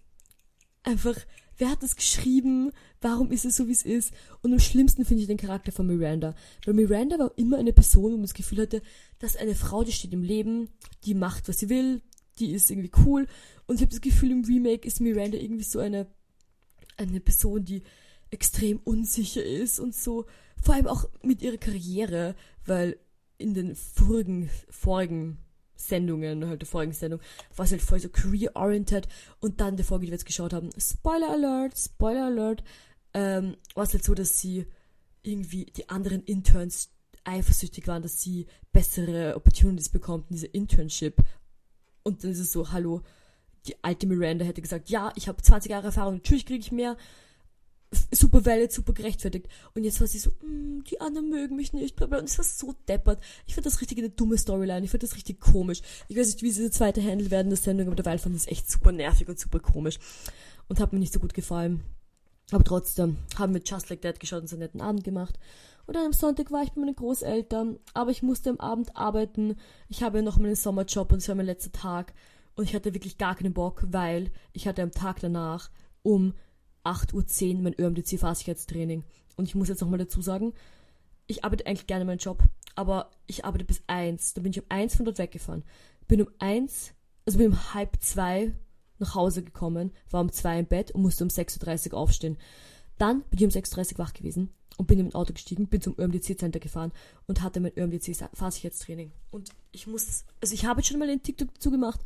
einfach, 0.83 1.17
wer 1.61 1.71
hat 1.71 1.83
das 1.83 1.97
geschrieben? 1.97 2.73
Warum 3.01 3.31
ist 3.31 3.45
es 3.45 3.57
so, 3.57 3.69
wie 3.69 3.73
es 3.73 3.83
ist? 3.83 4.13
Und 4.43 4.53
am 4.53 4.59
schlimmsten 4.59 5.05
finde 5.05 5.23
ich 5.23 5.29
den 5.29 5.37
Charakter 5.37 5.73
von 5.73 5.87
Miranda. 5.87 6.35
Weil 6.65 6.75
Miranda 6.75 7.19
war 7.19 7.33
immer 7.37 7.59
eine 7.59 7.73
Person, 7.73 8.13
wo 8.13 8.17
man 8.17 8.23
das 8.23 8.35
Gefühl 8.35 8.63
hatte, 8.63 8.83
dass 9.19 9.37
eine 9.37 9.55
Frau, 9.55 9.85
die 9.85 9.93
steht 9.93 10.13
im 10.13 10.23
Leben, 10.23 10.69
die 11.05 11.15
macht, 11.15 11.49
was 11.49 11.59
sie 11.59 11.69
will, 11.69 12.03
die 12.39 12.53
ist 12.53 12.71
irgendwie 12.71 12.91
cool. 13.05 13.27
Und 13.67 13.77
ich 13.77 13.83
habe 13.83 13.91
das 13.91 14.01
Gefühl, 14.01 14.31
im 14.31 14.45
Remake 14.45 14.87
ist 14.87 15.01
Miranda 15.01 15.39
irgendwie 15.39 15.65
so 15.65 15.79
eine, 15.79 16.07
eine 16.97 17.21
Person, 17.21 17.65
die 17.65 17.83
extrem 18.31 18.79
unsicher 18.85 19.45
ist 19.45 19.79
und 19.79 19.95
so. 19.95 20.27
Vor 20.63 20.75
allem 20.75 20.87
auch 20.87 21.09
mit 21.23 21.43
ihrer 21.43 21.59
Karriere, 21.59 22.35
weil 22.65 22.99
in 23.39 23.55
den 23.55 23.75
vorigen, 23.75 24.51
vorigen 24.69 25.39
Sendungen, 25.81 26.47
halt 26.47 26.63
der 26.63 26.69
vorigen 26.69 26.93
Sendung, 26.93 27.21
war 27.57 27.65
es 27.65 27.71
halt 27.71 27.83
voll 27.83 28.01
so 28.01 28.09
career-oriented 28.09 29.09
und 29.41 29.61
dann 29.61 29.77
der 29.77 29.85
Folge, 29.85 30.07
die 30.07 30.13
wir 30.13 30.17
jetzt 30.17 30.27
geschaut 30.27 30.53
haben, 30.53 30.71
Spoiler 30.79 31.31
Alert, 31.31 31.79
Spoiler 31.79 32.27
Alert, 32.27 32.63
ähm, 33.15 33.57
war 33.75 33.85
es 33.85 33.93
halt 33.93 34.05
so, 34.05 34.15
dass 34.15 34.39
sie 34.39 34.67
irgendwie 35.23 35.67
die 35.67 35.89
anderen 35.89 36.23
Interns 36.25 36.91
eifersüchtig 37.25 37.87
waren, 37.87 38.03
dass 38.03 38.21
sie 38.21 38.47
bessere 38.73 39.37
Opportunities 39.37 39.89
bekommt 39.89 40.31
in 40.31 40.37
dieser 40.37 40.55
Internship. 40.55 41.17
Und 42.03 42.25
dann 42.25 42.31
ist 42.31 42.39
es 42.39 42.53
so, 42.53 42.73
hallo, 42.73 43.03
die 43.67 43.83
alte 43.83 44.07
Miranda 44.07 44.45
hätte 44.45 44.63
gesagt, 44.63 44.89
ja, 44.89 45.13
ich 45.17 45.29
habe 45.29 45.43
20 45.43 45.71
Jahre 45.71 45.87
Erfahrung, 45.87 46.15
natürlich 46.15 46.47
kriege 46.47 46.61
ich 46.61 46.73
mehr, 46.73 46.97
super 48.13 48.45
valid, 48.45 48.73
super 48.73 48.93
gerechtfertigt. 48.93 49.49
Und 49.75 49.85
jetzt 49.85 50.01
war 50.01 50.07
sie 50.07 50.19
so, 50.19 50.31
mm, 50.31 50.85
die 50.85 51.01
anderen 51.01 51.29
mögen 51.29 51.57
mich 51.57 51.73
nicht. 51.73 52.01
Und 52.01 52.13
es 52.13 52.39
war 52.39 52.45
so 52.45 52.75
deppert. 52.89 53.23
Ich 53.47 53.55
fand 53.55 53.67
das 53.67 53.81
richtig 53.81 53.99
eine 53.99 54.11
dumme 54.11 54.39
Storyline. 54.39 54.85
Ich 54.85 54.91
fand 54.91 55.03
das 55.03 55.17
richtig 55.17 55.41
komisch. 55.41 55.83
Ich 56.09 56.17
weiß 56.17 56.27
nicht, 56.29 56.43
wie 56.43 56.51
sie 56.51 56.63
diese 56.63 56.71
zweite 56.71 57.03
Handel 57.03 57.31
werden, 57.31 57.51
das 57.51 57.65
Sendung, 57.65 57.89
aber 57.89 57.97
derweil 57.97 58.19
fand 58.19 58.37
ich 58.37 58.43
es 58.43 58.49
echt 58.49 58.71
super 58.71 58.93
nervig 58.93 59.29
und 59.29 59.39
super 59.39 59.61
komisch. 59.61 59.99
Und 60.69 60.81
hat 60.81 60.93
mir 60.93 61.01
nicht 61.01 61.13
so 61.13 61.21
gut 61.21 61.35
gefallen. 61.35 61.83
Aber 62.53 62.65
trotzdem 62.65 63.19
haben 63.39 63.55
wir 63.55 63.63
Just 63.65 63.91
Like 63.91 64.03
That 64.03 64.21
geschaut 64.21 64.43
und 64.43 64.49
so 64.49 64.57
einen 64.57 64.63
netten 64.63 64.81
Abend 64.81 65.05
gemacht. 65.05 65.39
Und 65.87 65.97
dann 65.97 66.07
am 66.07 66.13
Sonntag 66.13 66.51
war 66.51 66.63
ich 66.63 66.71
bei 66.71 66.81
meinen 66.81 66.95
Großeltern, 66.95 67.79
aber 67.95 68.11
ich 68.11 68.23
musste 68.23 68.51
am 68.51 68.61
Abend 68.61 68.97
arbeiten. 68.97 69.57
Ich 69.89 70.03
habe 70.03 70.19
ja 70.19 70.23
noch 70.23 70.39
meinen 70.39 70.55
Sommerjob 70.55 71.13
und 71.13 71.19
es 71.19 71.29
war 71.29 71.35
mein 71.35 71.47
letzter 71.47 71.73
Tag. 71.73 72.13
Und 72.55 72.65
ich 72.65 72.75
hatte 72.75 72.95
wirklich 72.95 73.19
gar 73.19 73.35
keinen 73.35 73.55
Bock, 73.55 73.85
weil 73.89 74.31
ich 74.53 74.69
hatte 74.69 74.83
am 74.83 74.93
Tag 74.93 75.21
danach 75.21 75.71
um 76.03 76.35
8.10 76.85 77.57
Uhr 77.57 77.63
mein 77.63 77.75
ÖMDC-Fahrsicherheitstraining. 77.75 79.05
Und 79.37 79.45
ich 79.47 79.55
muss 79.55 79.69
jetzt 79.69 79.81
nochmal 79.81 79.99
dazu 79.99 80.23
sagen, 80.23 80.53
ich 81.27 81.45
arbeite 81.45 81.67
eigentlich 81.67 81.87
gerne 81.87 82.05
meinen 82.05 82.19
Job, 82.19 82.43
aber 82.75 83.11
ich 83.27 83.45
arbeite 83.45 83.65
bis 83.65 83.83
1. 83.87 84.35
Dann 84.35 84.43
bin 84.43 84.53
ich 84.53 84.61
um 84.61 84.67
1 84.69 84.97
von 84.97 85.05
dort 85.05 85.19
weggefahren. 85.19 85.65
Bin 86.09 86.23
um 86.23 86.29
1, 86.39 86.93
also 87.25 87.39
bin 87.39 87.49
um 87.49 87.75
halb 87.75 87.97
2 88.01 88.53
nach 88.99 89.15
Hause 89.15 89.43
gekommen, 89.43 89.93
war 90.11 90.21
um 90.21 90.33
2 90.33 90.61
im 90.61 90.67
Bett 90.67 90.91
und 90.91 91.03
musste 91.03 91.25
um 91.25 91.31
6.30 91.31 91.93
Uhr 91.93 91.99
aufstehen. 91.99 92.37
Dann 92.99 93.23
bin 93.31 93.39
ich 93.39 93.45
um 93.45 93.51
6.30 93.51 93.93
Uhr 93.93 93.99
wach 93.99 94.13
gewesen 94.13 94.51
und 94.77 94.87
bin 94.87 94.99
in 94.99 95.07
mein 95.07 95.15
Auto 95.15 95.33
gestiegen, 95.33 95.69
bin 95.69 95.81
zum 95.81 95.99
ÖMDC-Center 95.99 96.59
gefahren 96.59 96.93
und 97.27 97.43
hatte 97.43 97.61
mein 97.61 97.73
ÖMDC-Fahrsicherheitstraining. 97.77 99.13
Und 99.31 99.51
ich 99.73 99.87
muss, 99.87 100.25
also 100.41 100.55
ich 100.55 100.65
habe 100.67 100.81
jetzt 100.81 100.89
schon 100.89 100.99
mal 100.99 101.09
den 101.09 101.23
TikTok 101.23 101.55
dazu 101.55 101.71
gemacht, 101.71 102.01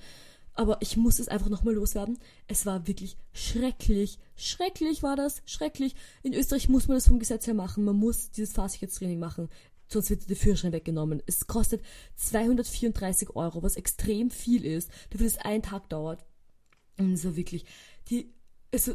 aber 0.55 0.79
ich 0.81 0.97
muss 0.97 1.19
es 1.19 1.29
einfach 1.29 1.49
nochmal 1.49 1.75
loswerden. 1.75 2.19
Es 2.47 2.65
war 2.65 2.87
wirklich 2.87 3.17
schrecklich. 3.33 4.19
Schrecklich 4.37 5.03
war 5.03 5.17
das. 5.17 5.43
Schrecklich. 5.47 5.95
In 6.23 6.33
Österreich 6.33 6.69
muss 6.69 6.87
man 6.87 6.97
das 6.97 7.09
vom 7.09 7.19
Gesetz 7.19 7.47
her 7.47 7.55
machen. 7.55 7.85
Man 7.85 7.97
muss 7.97 8.31
dieses 8.31 8.55
Fahrsicherheitstraining 8.55 9.19
machen. 9.19 9.49
Sonst 9.89 10.11
wird 10.11 10.29
der 10.29 10.37
Führerschein 10.37 10.73
weggenommen. 10.73 11.23
Es 11.27 11.47
kostet 11.47 11.83
234 12.17 13.37
Euro, 13.37 13.63
was 13.63 13.77
extrem 13.77 14.31
viel 14.31 14.65
ist, 14.65 14.91
dafür 15.11 15.27
dass 15.27 15.37
es 15.37 15.45
einen 15.45 15.63
Tag 15.63 15.89
dauert. 15.89 16.25
Und 16.97 17.17
so 17.17 17.37
wirklich, 17.37 17.65
die, 18.09 18.33
also, 18.73 18.95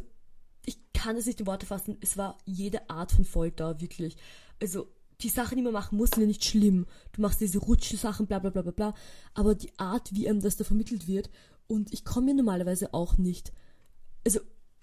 ich 0.65 0.77
kann 0.93 1.17
es 1.17 1.25
nicht 1.25 1.39
in 1.41 1.47
Worte 1.47 1.65
fassen. 1.65 1.97
Es 2.01 2.17
war 2.17 2.37
jede 2.45 2.89
Art 2.89 3.11
von 3.11 3.25
Folter, 3.25 3.81
wirklich. 3.81 4.15
Also, 4.61 4.87
die 5.21 5.29
Sachen, 5.29 5.57
die 5.57 5.63
man 5.63 5.73
machen 5.73 5.97
muss, 5.97 6.11
sind 6.11 6.21
ja 6.21 6.27
nicht 6.27 6.45
schlimm. 6.45 6.85
Du 7.11 7.21
machst 7.21 7.41
diese 7.41 7.59
Rutschsachen, 7.59 8.27
bla 8.27 8.39
bla 8.39 8.49
bla 8.49 8.61
bla 8.61 8.71
bla. 8.71 8.93
Aber 9.33 9.55
die 9.55 9.77
Art, 9.77 10.13
wie 10.13 10.29
einem 10.29 10.41
das 10.41 10.57
da 10.57 10.63
vermittelt 10.63 11.07
wird, 11.07 11.29
und 11.67 11.93
ich 11.93 12.03
komme 12.03 12.27
mir 12.27 12.35
normalerweise 12.35 12.93
auch 12.93 13.17
nicht. 13.17 13.53
Also, 14.25 14.39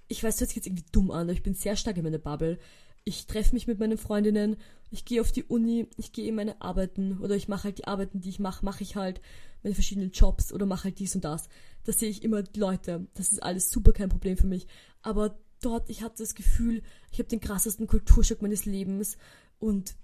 ich 0.08 0.22
weiß, 0.22 0.36
das 0.36 0.40
hört 0.40 0.48
sich 0.50 0.56
jetzt 0.56 0.66
irgendwie 0.66 0.86
dumm 0.92 1.10
an, 1.10 1.22
aber 1.22 1.32
ich 1.32 1.42
bin 1.42 1.54
sehr 1.54 1.74
stark 1.74 1.96
in 1.96 2.04
meiner 2.04 2.18
Bubble. 2.18 2.58
Ich 3.04 3.26
treffe 3.26 3.54
mich 3.54 3.66
mit 3.66 3.78
meinen 3.78 3.98
Freundinnen, 3.98 4.56
ich 4.90 5.04
gehe 5.04 5.20
auf 5.20 5.32
die 5.32 5.44
Uni, 5.44 5.88
ich 5.96 6.12
gehe 6.12 6.28
in 6.28 6.34
meine 6.34 6.60
Arbeiten 6.60 7.18
oder 7.20 7.34
ich 7.34 7.48
mache 7.48 7.64
halt 7.64 7.78
die 7.78 7.86
Arbeiten, 7.86 8.20
die 8.20 8.28
ich 8.28 8.38
mache, 8.38 8.64
mache 8.64 8.82
ich 8.82 8.96
halt 8.96 9.20
meine 9.62 9.74
verschiedenen 9.74 10.10
Jobs 10.12 10.52
oder 10.52 10.66
mache 10.66 10.84
halt 10.84 10.98
dies 10.98 11.14
und 11.14 11.24
das. 11.24 11.48
Da 11.84 11.92
sehe 11.92 12.10
ich 12.10 12.22
immer 12.22 12.42
Leute. 12.56 13.06
Das 13.14 13.32
ist 13.32 13.42
alles 13.42 13.70
super 13.70 13.92
kein 13.92 14.08
Problem 14.08 14.36
für 14.36 14.46
mich. 14.46 14.66
Aber 15.02 15.38
dort, 15.60 15.88
ich 15.90 16.02
hatte 16.02 16.22
das 16.22 16.34
Gefühl, 16.34 16.82
ich 17.10 17.18
habe 17.18 17.28
den 17.28 17.40
krassesten 17.40 17.86
Kulturschock 17.86 18.42
meines 18.42 18.64
Lebens 18.64 19.16
und 19.58 19.96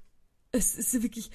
es 0.53 0.75
ist 0.75 1.03
wirklich 1.03 1.31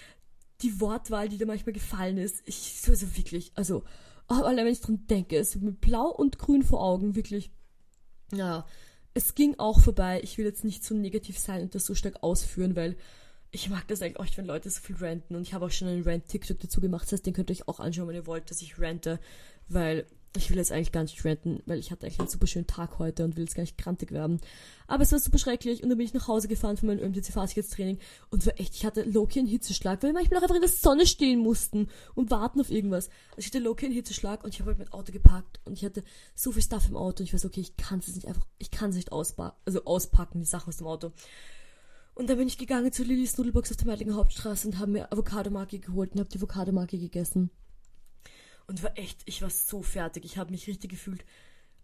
die 0.62 0.80
Wortwahl, 0.80 1.30
die 1.30 1.38
da 1.38 1.45
manchmal 1.45 1.73
gefallen 1.73 2.17
ist. 2.17 2.41
Ich, 2.45 2.84
also 2.88 3.15
wirklich, 3.17 3.51
also, 3.56 3.84
allein 4.27 4.65
wenn 4.65 4.73
ich 4.73 4.82
dran 4.82 5.06
denke, 5.08 5.38
es 5.38 5.56
ist 5.56 5.62
mit 5.62 5.82
blau 5.82 6.10
und 6.10 6.39
grün 6.39 6.63
vor 6.63 6.82
Augen, 6.82 7.15
wirklich. 7.15 7.51
Ja, 8.32 8.65
es 9.13 9.36
ging 9.36 9.56
auch 9.58 9.80
vorbei. 9.80 10.19
Ich 10.23 10.38
will 10.38 10.45
jetzt 10.45 10.63
nicht 10.63 10.84
so 10.84 10.95
negativ 10.95 11.38
sein 11.39 11.62
und 11.62 11.75
das 11.75 11.86
so 11.86 11.95
stark 11.95 12.21
ausführen, 12.23 12.75
weil 12.75 12.97
ich 13.51 13.69
mag 13.69 13.88
das 13.88 14.01
eigentlich 14.01 14.19
auch, 14.19 14.38
wenn 14.38 14.45
Leute 14.45 14.69
so 14.69 14.82
viel 14.82 14.97
ranten 14.97 15.36
und 15.36 15.41
ich 15.41 15.53
habe 15.53 15.65
auch 15.65 15.71
schon 15.71 15.88
einen 15.88 16.03
Rant-TikTok 16.03 16.60
dazu 16.60 16.82
gemacht. 16.82 17.03
Das 17.03 17.13
heißt, 17.13 17.25
den 17.25 17.34
könnt 17.34 17.49
ihr 17.49 17.53
euch 17.53 17.67
auch 17.67 17.80
anschauen, 17.80 18.08
wenn 18.08 18.15
ihr 18.15 18.27
wollt, 18.27 18.51
dass 18.51 18.62
ich 18.62 18.80
rante, 18.80 19.19
weil 19.69 20.06
ich 20.38 20.50
will 20.50 20.58
jetzt 20.58 20.71
eigentlich 20.71 20.91
gar 20.91 21.04
nicht 21.04 21.23
ranten, 21.23 21.62
weil 21.65 21.80
ich 21.80 21.91
hatte 21.91 22.06
eigentlich 22.06 22.19
einen 22.19 22.30
super 22.30 22.47
schönen 22.47 22.67
Tag 22.67 23.00
heute 23.00 23.23
und 23.23 23.36
will 23.36 23.43
jetzt 23.43 23.56
gar 23.56 23.63
nicht 23.63 23.78
krantig 23.78 24.12
werden. 24.12 24.39
Aber 24.88 25.04
es 25.04 25.12
war 25.12 25.19
super 25.19 25.38
schrecklich 25.38 25.84
und 25.84 25.89
dann 25.89 25.97
bin 25.97 26.08
ich 26.08 26.13
nach 26.13 26.28
Hause 26.28 26.47
gefahren 26.47 26.78
von 26.78 26.88
meinem 26.88 27.00
ÖMTC-Fahrsicherheitstraining 27.00 28.00
und 28.30 28.45
war 28.45 28.60
echt, 28.60 28.76
ich 28.76 28.86
hatte 28.86 29.04
Loki 29.04 29.39
einen 29.39 29.47
Hitzeschlag, 29.47 30.02
weil 30.02 30.10
wir 30.10 30.13
manchmal 30.13 30.39
auch 30.39 30.43
einfach 30.43 30.56
in 30.56 30.62
der 30.62 30.69
Sonne 30.69 31.06
stehen 31.06 31.39
mussten 31.39 31.89
und 32.15 32.32
warten 32.32 32.62
auf 32.62 32.71
irgendwas. 32.71 33.10
Also 33.32 33.39
ich 33.39 33.47
hatte 33.47 33.60
Loki 33.60 33.86
einen 33.86 33.95
Hitzeschlag 33.95 34.43
und 34.43 34.54
ich 34.54 34.60
habe 34.60 34.71
halt 34.71 34.80
mein 34.80 34.91
Auto 34.91 35.12
gepackt 35.12 35.60
und 35.65 35.73
ich 35.73 35.84
hatte 35.84 36.04
so 36.36 36.52
viel 36.52 36.63
Stuff 36.63 36.88
im 36.89 36.95
Auto 36.95 37.19
und 37.21 37.26
ich 37.26 37.34
weiß, 37.34 37.45
okay, 37.45 37.62
ich 37.62 37.76
kann 37.78 38.00
es 38.00 38.13
nicht 38.15 38.28
einfach, 38.28 38.45
ich 38.58 38.71
kann 38.71 38.91
es 38.91 38.95
nicht 38.95 39.12
auspa 39.12 39.58
also 39.65 39.84
auspacken, 39.86 40.39
die 40.39 40.45
Sachen 40.45 40.69
aus 40.69 40.78
dem 40.78 40.88
Auto. 40.88 41.12
Und 42.15 42.30
dann 42.30 42.38
bin 42.38 42.47
ich 42.47 42.58
gegangen 42.58 42.91
zu 42.91 43.04
Lillys 43.04 43.38
Nudelbox 43.38 43.71
auf 43.71 43.78
der 43.78 43.88
Meidlinger 43.88 44.15
Hauptstraße 44.15 44.67
und 44.67 44.80
habe 44.80 44.91
mir 44.91 45.12
Avocado-Marke 45.12 45.80
geholt 45.80 46.13
und 46.13 46.19
habe 46.19 46.30
die 46.30 46.38
Avocado-Marke 46.39 46.97
gegessen 46.97 47.52
und 48.67 48.84
war 48.84 48.97
echt, 48.97 49.21
ich 49.25 49.41
war 49.41 49.49
so 49.49 49.82
fertig. 49.82 50.25
Ich 50.25 50.38
habe 50.38 50.51
mich 50.51 50.67
richtig 50.67 50.91
gefühlt, 50.91 51.25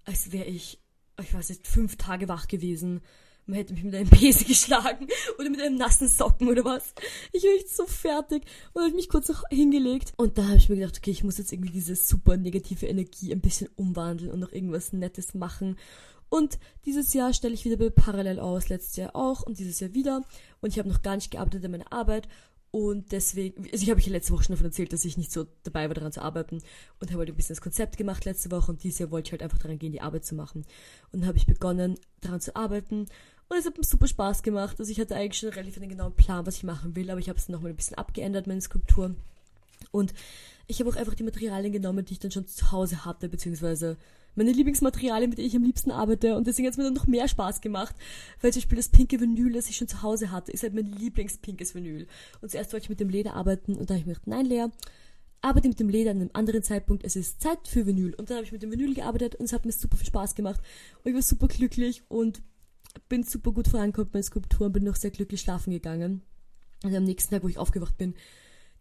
als 0.06 0.32
wäre 0.32 0.46
ich, 0.46 0.80
ich 1.20 1.34
weiß 1.34 1.50
nicht, 1.50 1.68
fünf 1.68 1.96
Tage 1.96 2.28
wach 2.28 2.48
gewesen. 2.48 3.02
Man 3.46 3.58
hätte 3.58 3.74
mich 3.74 3.84
mit 3.84 3.96
einem 3.96 4.10
Besen 4.20 4.48
geschlagen 4.48 5.08
oder 5.38 5.50
mit 5.50 5.62
einem 5.62 5.78
nassen 5.78 6.08
Socken 6.08 6.48
oder 6.48 6.64
was. 6.64 6.94
Ich 7.32 7.44
war 7.44 7.56
echt 7.56 7.70
so 7.70 7.86
fertig 7.86 8.44
und 8.74 8.84
habe 8.84 8.96
mich 8.96 9.10
kurz 9.10 9.30
noch 9.30 9.44
hingelegt. 9.50 10.14
Und 10.18 10.38
da 10.38 10.46
habe 10.46 10.58
ich 10.58 10.70
mir 10.70 10.76
gedacht, 10.76 10.98
okay, 10.98 11.12
ich 11.12 11.24
muss 11.24 11.38
jetzt 11.38 11.52
irgendwie 11.52 11.72
diese 11.72 11.96
super 11.96 12.38
negative 12.38 12.86
Energie 12.86 13.34
ein 13.34 13.42
bisschen 13.42 13.70
umwandeln 13.76 14.32
und 14.32 14.40
noch 14.40 14.52
irgendwas 14.52 14.94
Nettes 14.94 15.34
machen. 15.34 15.78
Und 16.30 16.58
dieses 16.86 17.14
Jahr 17.14 17.34
stelle 17.34 17.54
ich 17.54 17.64
wieder 17.64 17.78
Parallel 17.92 18.40
aus, 18.40 18.70
letztes 18.70 18.96
Jahr 18.96 19.16
auch 19.16 19.44
und 19.44 19.60
dieses 19.60 19.80
Jahr 19.80 19.94
wieder. 19.94 20.24
Und 20.62 20.72
ich 20.72 20.80
habe 20.80 20.90
noch 20.90 21.02
gar 21.02 21.16
nicht 21.16 21.32
gearbeitet 21.32 21.66
an 21.66 21.72
meiner 21.72 21.94
Arbeit 21.94 22.28
und 22.76 23.12
deswegen, 23.12 23.66
also 23.72 23.84
ich 23.84 23.92
habe 23.92 24.00
euch 24.00 24.08
letzte 24.08 24.34
Woche 24.34 24.46
schon 24.46 24.56
davon 24.56 24.66
erzählt, 24.66 24.94
dass 24.94 25.06
ich 25.06 25.16
nicht 25.16 25.32
so 25.32 25.46
dabei 25.62 25.90
war, 25.90 25.94
daran 25.94 26.12
zu 26.12 26.24
arbeiten 26.24 26.60
und 27.00 27.12
habe 27.12 27.20
halt 27.20 27.30
ein 27.30 27.36
bisschen 27.36 27.54
das 27.54 27.62
Konzept 27.62 27.98
gemacht 27.98 28.26
letzte 28.26 28.50
Woche 28.50 28.72
und 28.72 28.84
dieses 28.84 28.98
Jahr 28.98 29.12
wollte 29.12 29.28
ich 29.28 29.32
halt 29.32 29.44
einfach 29.44 29.60
daran 29.60 29.78
gehen, 29.78 29.92
die 29.92 30.02
Arbeit 30.02 30.26
zu 30.26 30.34
machen. 30.34 30.66
Und 31.12 31.20
dann 31.20 31.28
habe 31.28 31.38
ich 31.38 31.46
begonnen, 31.46 32.00
daran 32.22 32.42
zu 32.42 32.56
arbeiten 32.56 33.02
und 33.48 33.58
es 33.60 33.68
hat 33.68 33.78
mir 33.78 33.84
super 33.84 34.08
Spaß 34.08 34.42
gemacht. 34.42 34.78
Also 34.80 34.92
ich 34.92 35.00
hatte 35.00 35.16
eigentlich 35.16 35.40
schon 35.40 35.50
relativ 35.50 35.78
einen 35.78 35.90
genauen 35.90 36.16
Plan, 36.16 36.48
was 36.48 36.56
ich 36.56 36.64
machen 36.64 36.96
will, 36.96 37.12
aber 37.12 37.20
ich 37.20 37.30
habe 37.30 37.38
es 37.38 37.48
nochmal 37.48 37.70
ein 37.70 37.76
bisschen 37.76 37.96
abgeändert, 37.96 38.48
meine 38.48 38.60
Skulptur. 38.60 39.14
Und 39.92 40.16
ich 40.66 40.80
habe 40.80 40.90
auch 40.90 40.96
einfach 40.96 41.14
die 41.14 41.22
Materialien 41.22 41.74
genommen, 41.74 42.06
die 42.06 42.14
ich 42.14 42.20
dann 42.20 42.32
schon 42.32 42.48
zu 42.48 42.72
Hause 42.72 43.06
hatte, 43.06 43.30
beziehungsweise 43.30 43.98
meine 44.36 44.52
Lieblingsmaterialien, 44.52 45.30
mit 45.30 45.38
denen 45.38 45.48
ich 45.48 45.56
am 45.56 45.64
liebsten 45.64 45.92
arbeite. 45.92 46.36
Und 46.36 46.48
deswegen 46.48 46.68
hat 46.68 46.74
es 46.74 46.78
mir 46.78 46.84
dann 46.84 46.94
noch 46.94 47.08
mehr 47.08 47.28
Spaß 47.28 47.62
gemacht, 47.62 47.96
weil 48.42 48.52
zum 48.52 48.62
Beispiel 48.62 48.78
das 48.78 48.90
pinke 48.90 49.20
Vinyl, 49.20 49.54
das 49.54 49.70
ich 49.70 49.76
schon 49.76 49.88
zu 49.88 50.02
Hause 50.02 50.32
hatte, 50.32 50.52
ist 50.52 50.64
halt 50.64 50.74
mein 50.74 50.86
Lieblingspinkes 50.86 51.76
Vinyl. 51.76 52.08
Und 52.42 52.52
zuerst 52.52 52.74
wollte 52.74 52.86
ich 52.86 52.90
mit 52.90 53.00
dem 53.00 53.10
Leder 53.10 53.34
arbeiten 53.34 53.76
und 53.76 53.90
dann 53.90 53.98
habe 53.98 54.00
ich 54.00 54.06
mir 54.06 54.14
gedacht, 54.14 54.28
nein, 54.28 54.46
Lea, 54.46 54.68
arbeite 55.42 55.68
mit 55.68 55.80
dem 55.80 55.90
Leder 55.90 56.12
an 56.12 56.22
einem 56.22 56.30
anderen 56.34 56.64
Zeitpunkt, 56.64 57.04
es 57.04 57.16
ist 57.16 57.42
Zeit 57.42 57.68
für 57.68 57.86
Vinyl. 57.86 58.14
Und 58.16 58.30
dann 58.30 58.38
habe 58.38 58.46
ich 58.46 58.52
mit 58.52 58.64
dem 58.64 58.72
Vinyl 58.72 58.94
gearbeitet 58.94 59.36
und 59.36 59.46
es 59.46 59.54
hat 59.54 59.66
mir 59.66 59.72
super 59.72 59.98
viel 59.98 60.08
Spaß 60.08 60.36
gemacht. 60.36 60.62
Und 61.04 61.10
ich 61.10 61.16
war 61.16 61.22
super 61.22 61.48
glücklich 61.48 62.04
und 62.08 62.42
bin 63.10 63.24
super 63.24 63.52
gut 63.52 63.68
vorangekommen 63.68 64.08
mit 64.08 64.14
meinen 64.14 64.24
Skulpturen, 64.24 64.72
bin 64.72 64.84
noch 64.84 64.96
sehr 64.96 65.12
glücklich 65.12 65.42
schlafen 65.42 65.72
gegangen. 65.72 66.22
Und 66.84 66.96
am 66.96 67.04
nächsten 67.04 67.34
Tag, 67.34 67.44
wo 67.44 67.48
ich 67.48 67.58
aufgewacht 67.58 67.98
bin, 67.98 68.14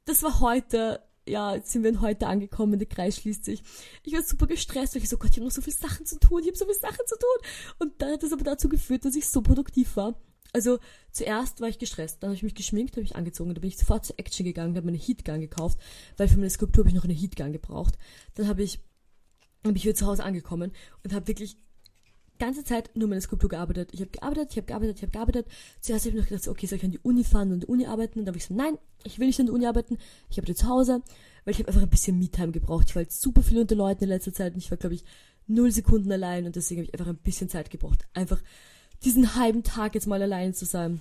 das 0.04 0.22
war 0.22 0.40
heute 0.40 1.00
ja, 1.28 1.54
jetzt 1.54 1.70
sind 1.70 1.84
wir 1.84 2.00
heute 2.00 2.26
angekommen, 2.26 2.78
der 2.78 2.88
Kreis 2.88 3.16
schließt 3.16 3.44
sich. 3.44 3.62
Ich 4.02 4.12
war 4.12 4.22
super 4.22 4.46
gestresst, 4.46 4.94
weil 4.94 5.02
ich 5.02 5.08
so, 5.08 5.16
Gott, 5.16 5.30
ich 5.30 5.36
habe 5.36 5.46
noch 5.46 5.52
so 5.52 5.62
viele 5.62 5.76
Sachen 5.76 6.04
zu 6.04 6.18
tun, 6.18 6.40
ich 6.40 6.48
habe 6.48 6.56
so 6.56 6.64
viele 6.64 6.78
Sachen 6.78 7.06
zu 7.06 7.16
tun. 7.16 7.48
Und 7.78 8.02
dann 8.02 8.12
hat 8.12 8.22
das 8.22 8.32
aber 8.32 8.44
dazu 8.44 8.68
geführt, 8.68 9.04
dass 9.04 9.14
ich 9.14 9.28
so 9.28 9.40
produktiv 9.40 9.96
war. 9.96 10.20
Also 10.52 10.78
zuerst 11.12 11.60
war 11.60 11.68
ich 11.68 11.78
gestresst, 11.78 12.22
dann 12.22 12.28
habe 12.28 12.36
ich 12.36 12.42
mich 12.42 12.54
geschminkt, 12.54 12.96
habe 12.96 13.04
ich 13.04 13.16
angezogen, 13.16 13.54
dann 13.54 13.62
bin 13.62 13.68
ich 13.68 13.78
sofort 13.78 14.04
zur 14.04 14.18
Action 14.18 14.44
gegangen, 14.44 14.76
habe 14.76 14.84
mir 14.84 14.92
eine 14.92 15.02
Heatgun 15.02 15.40
gekauft, 15.40 15.78
weil 16.18 16.28
für 16.28 16.36
meine 16.36 16.50
Skulptur 16.50 16.82
habe 16.82 16.90
ich 16.90 16.94
noch 16.94 17.04
eine 17.04 17.14
Heatgun 17.14 17.52
gebraucht. 17.52 17.94
Dann 18.34 18.48
habe 18.48 18.62
ich, 18.62 18.80
bin 19.62 19.76
ich 19.76 19.84
wieder 19.84 19.94
zu 19.94 20.06
Hause 20.06 20.24
angekommen 20.24 20.72
und 21.04 21.14
habe 21.14 21.28
wirklich 21.28 21.56
ganze 22.38 22.64
Zeit 22.64 22.90
nur 22.94 23.08
meine 23.08 23.20
Skulptur 23.20 23.48
gearbeitet. 23.48 23.90
Ich 23.92 24.00
habe 24.00 24.10
gearbeitet, 24.10 24.48
ich 24.50 24.56
habe 24.56 24.66
gearbeitet, 24.66 24.96
ich 24.96 25.02
habe 25.02 25.12
gearbeitet. 25.12 25.46
Zuerst 25.80 26.06
habe 26.06 26.16
ich 26.16 26.22
noch 26.22 26.28
gedacht, 26.28 26.48
okay, 26.48 26.66
soll 26.66 26.78
ich 26.78 26.84
an 26.84 26.90
die 26.90 26.98
Uni 26.98 27.24
fahren 27.24 27.48
und 27.48 27.54
an 27.54 27.60
die 27.60 27.66
Uni 27.66 27.86
arbeiten? 27.86 28.18
Und 28.18 28.24
dann 28.24 28.32
habe 28.32 28.38
ich 28.38 28.46
so, 28.46 28.54
nein, 28.54 28.78
ich 29.04 29.18
will 29.18 29.26
nicht 29.26 29.40
an 29.40 29.46
der 29.46 29.54
Uni 29.54 29.66
arbeiten. 29.66 29.98
Ich 30.30 30.38
arbeite 30.38 30.54
zu 30.54 30.68
Hause, 30.68 31.02
weil 31.44 31.52
ich 31.52 31.58
habe 31.58 31.68
einfach 31.68 31.82
ein 31.82 31.90
bisschen 31.90 32.18
Me-Time 32.18 32.52
gebraucht. 32.52 32.86
Ich 32.88 32.94
war 32.94 33.02
jetzt 33.02 33.20
super 33.20 33.42
viel 33.42 33.58
unter 33.58 33.74
Leuten 33.74 34.04
in 34.04 34.10
letzter 34.10 34.32
Zeit 34.32 34.54
und 34.54 34.58
ich 34.58 34.70
war, 34.70 34.78
glaube 34.78 34.94
ich, 34.94 35.04
null 35.46 35.70
Sekunden 35.70 36.10
allein 36.12 36.46
und 36.46 36.56
deswegen 36.56 36.80
habe 36.80 36.86
ich 36.86 36.94
einfach 36.94 37.12
ein 37.12 37.16
bisschen 37.16 37.48
Zeit 37.48 37.70
gebraucht. 37.70 38.06
Einfach 38.14 38.40
diesen 39.04 39.34
halben 39.34 39.62
Tag 39.62 39.94
jetzt 39.94 40.06
mal 40.06 40.22
allein 40.22 40.54
zu 40.54 40.64
sein. 40.64 41.00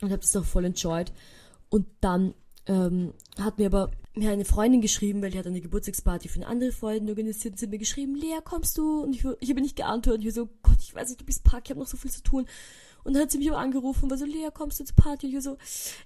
Und 0.00 0.10
habe 0.10 0.22
das 0.22 0.34
auch 0.36 0.44
voll 0.44 0.64
enjoyed. 0.64 1.12
Und 1.68 1.86
dann 2.00 2.34
ähm, 2.70 3.12
hat 3.36 3.58
mir 3.58 3.66
aber 3.66 3.90
mir 4.14 4.30
eine 4.30 4.44
Freundin 4.44 4.80
geschrieben, 4.80 5.22
weil 5.22 5.30
die 5.30 5.38
hat 5.38 5.46
eine 5.46 5.60
Geburtstagsparty 5.60 6.28
für 6.28 6.36
eine 6.36 6.46
andere 6.46 6.72
Freundin 6.72 7.08
organisiert 7.08 7.54
und 7.54 7.58
sie 7.58 7.66
hat 7.66 7.70
mir 7.70 7.78
geschrieben, 7.78 8.14
Lea, 8.14 8.38
kommst 8.44 8.78
du? 8.78 9.02
Und 9.02 9.14
ich, 9.14 9.24
ich 9.40 9.50
habe 9.50 9.60
nicht 9.60 9.76
geantwortet. 9.76 10.24
Ich 10.24 10.34
so, 10.34 10.48
Gott, 10.62 10.78
ich 10.80 10.94
weiß 10.94 11.08
nicht, 11.08 11.20
du 11.20 11.24
bist 11.24 11.42
Park, 11.42 11.64
ich 11.64 11.70
habe 11.70 11.80
noch 11.80 11.88
so 11.88 11.96
viel 11.96 12.10
zu 12.10 12.22
tun. 12.22 12.46
Und 13.02 13.14
dann 13.14 13.22
hat 13.22 13.30
sie 13.30 13.38
mich 13.38 13.50
aber 13.50 13.58
angerufen 13.58 14.04
und 14.04 14.10
war 14.10 14.18
so, 14.18 14.24
Lea, 14.24 14.48
kommst 14.52 14.78
du 14.78 14.84
zur 14.84 14.96
Party? 14.96 15.26
Und 15.26 15.36
ich 15.36 15.42
so, 15.42 15.56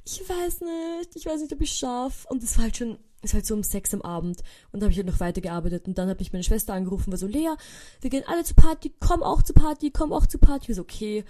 ich 0.04 0.28
weiß 0.28 0.60
nicht, 0.60 1.16
ich 1.16 1.26
weiß 1.26 1.40
nicht, 1.42 1.52
ob 1.52 1.60
ich 1.60 1.72
schaff. 1.72 2.26
Und 2.30 2.42
das 2.42 2.56
war 2.56 2.64
halt 2.64 2.76
schon, 2.76 2.98
es 3.20 3.32
war 3.32 3.38
halt 3.38 3.46
so 3.46 3.54
um 3.54 3.62
sechs 3.62 3.92
am 3.92 4.02
Abend. 4.02 4.42
Und 4.72 4.80
da 4.80 4.84
habe 4.84 4.92
ich 4.92 4.98
halt 4.98 5.08
noch 5.08 5.20
weitergearbeitet. 5.20 5.86
Und 5.86 5.98
dann 5.98 6.08
habe 6.08 6.22
ich 6.22 6.32
meine 6.32 6.44
Schwester 6.44 6.72
angerufen, 6.72 7.10
war 7.10 7.18
so, 7.18 7.26
Lea, 7.26 7.50
wir 8.00 8.10
gehen 8.10 8.24
alle 8.26 8.44
zur 8.44 8.56
Party, 8.56 8.92
komm 9.00 9.22
auch 9.22 9.42
zur 9.42 9.54
Party, 9.54 9.90
komm 9.90 10.12
auch 10.12 10.26
zur 10.26 10.40
Party. 10.40 10.70
Ich 10.70 10.76
so, 10.76 10.82
okay, 10.82 11.24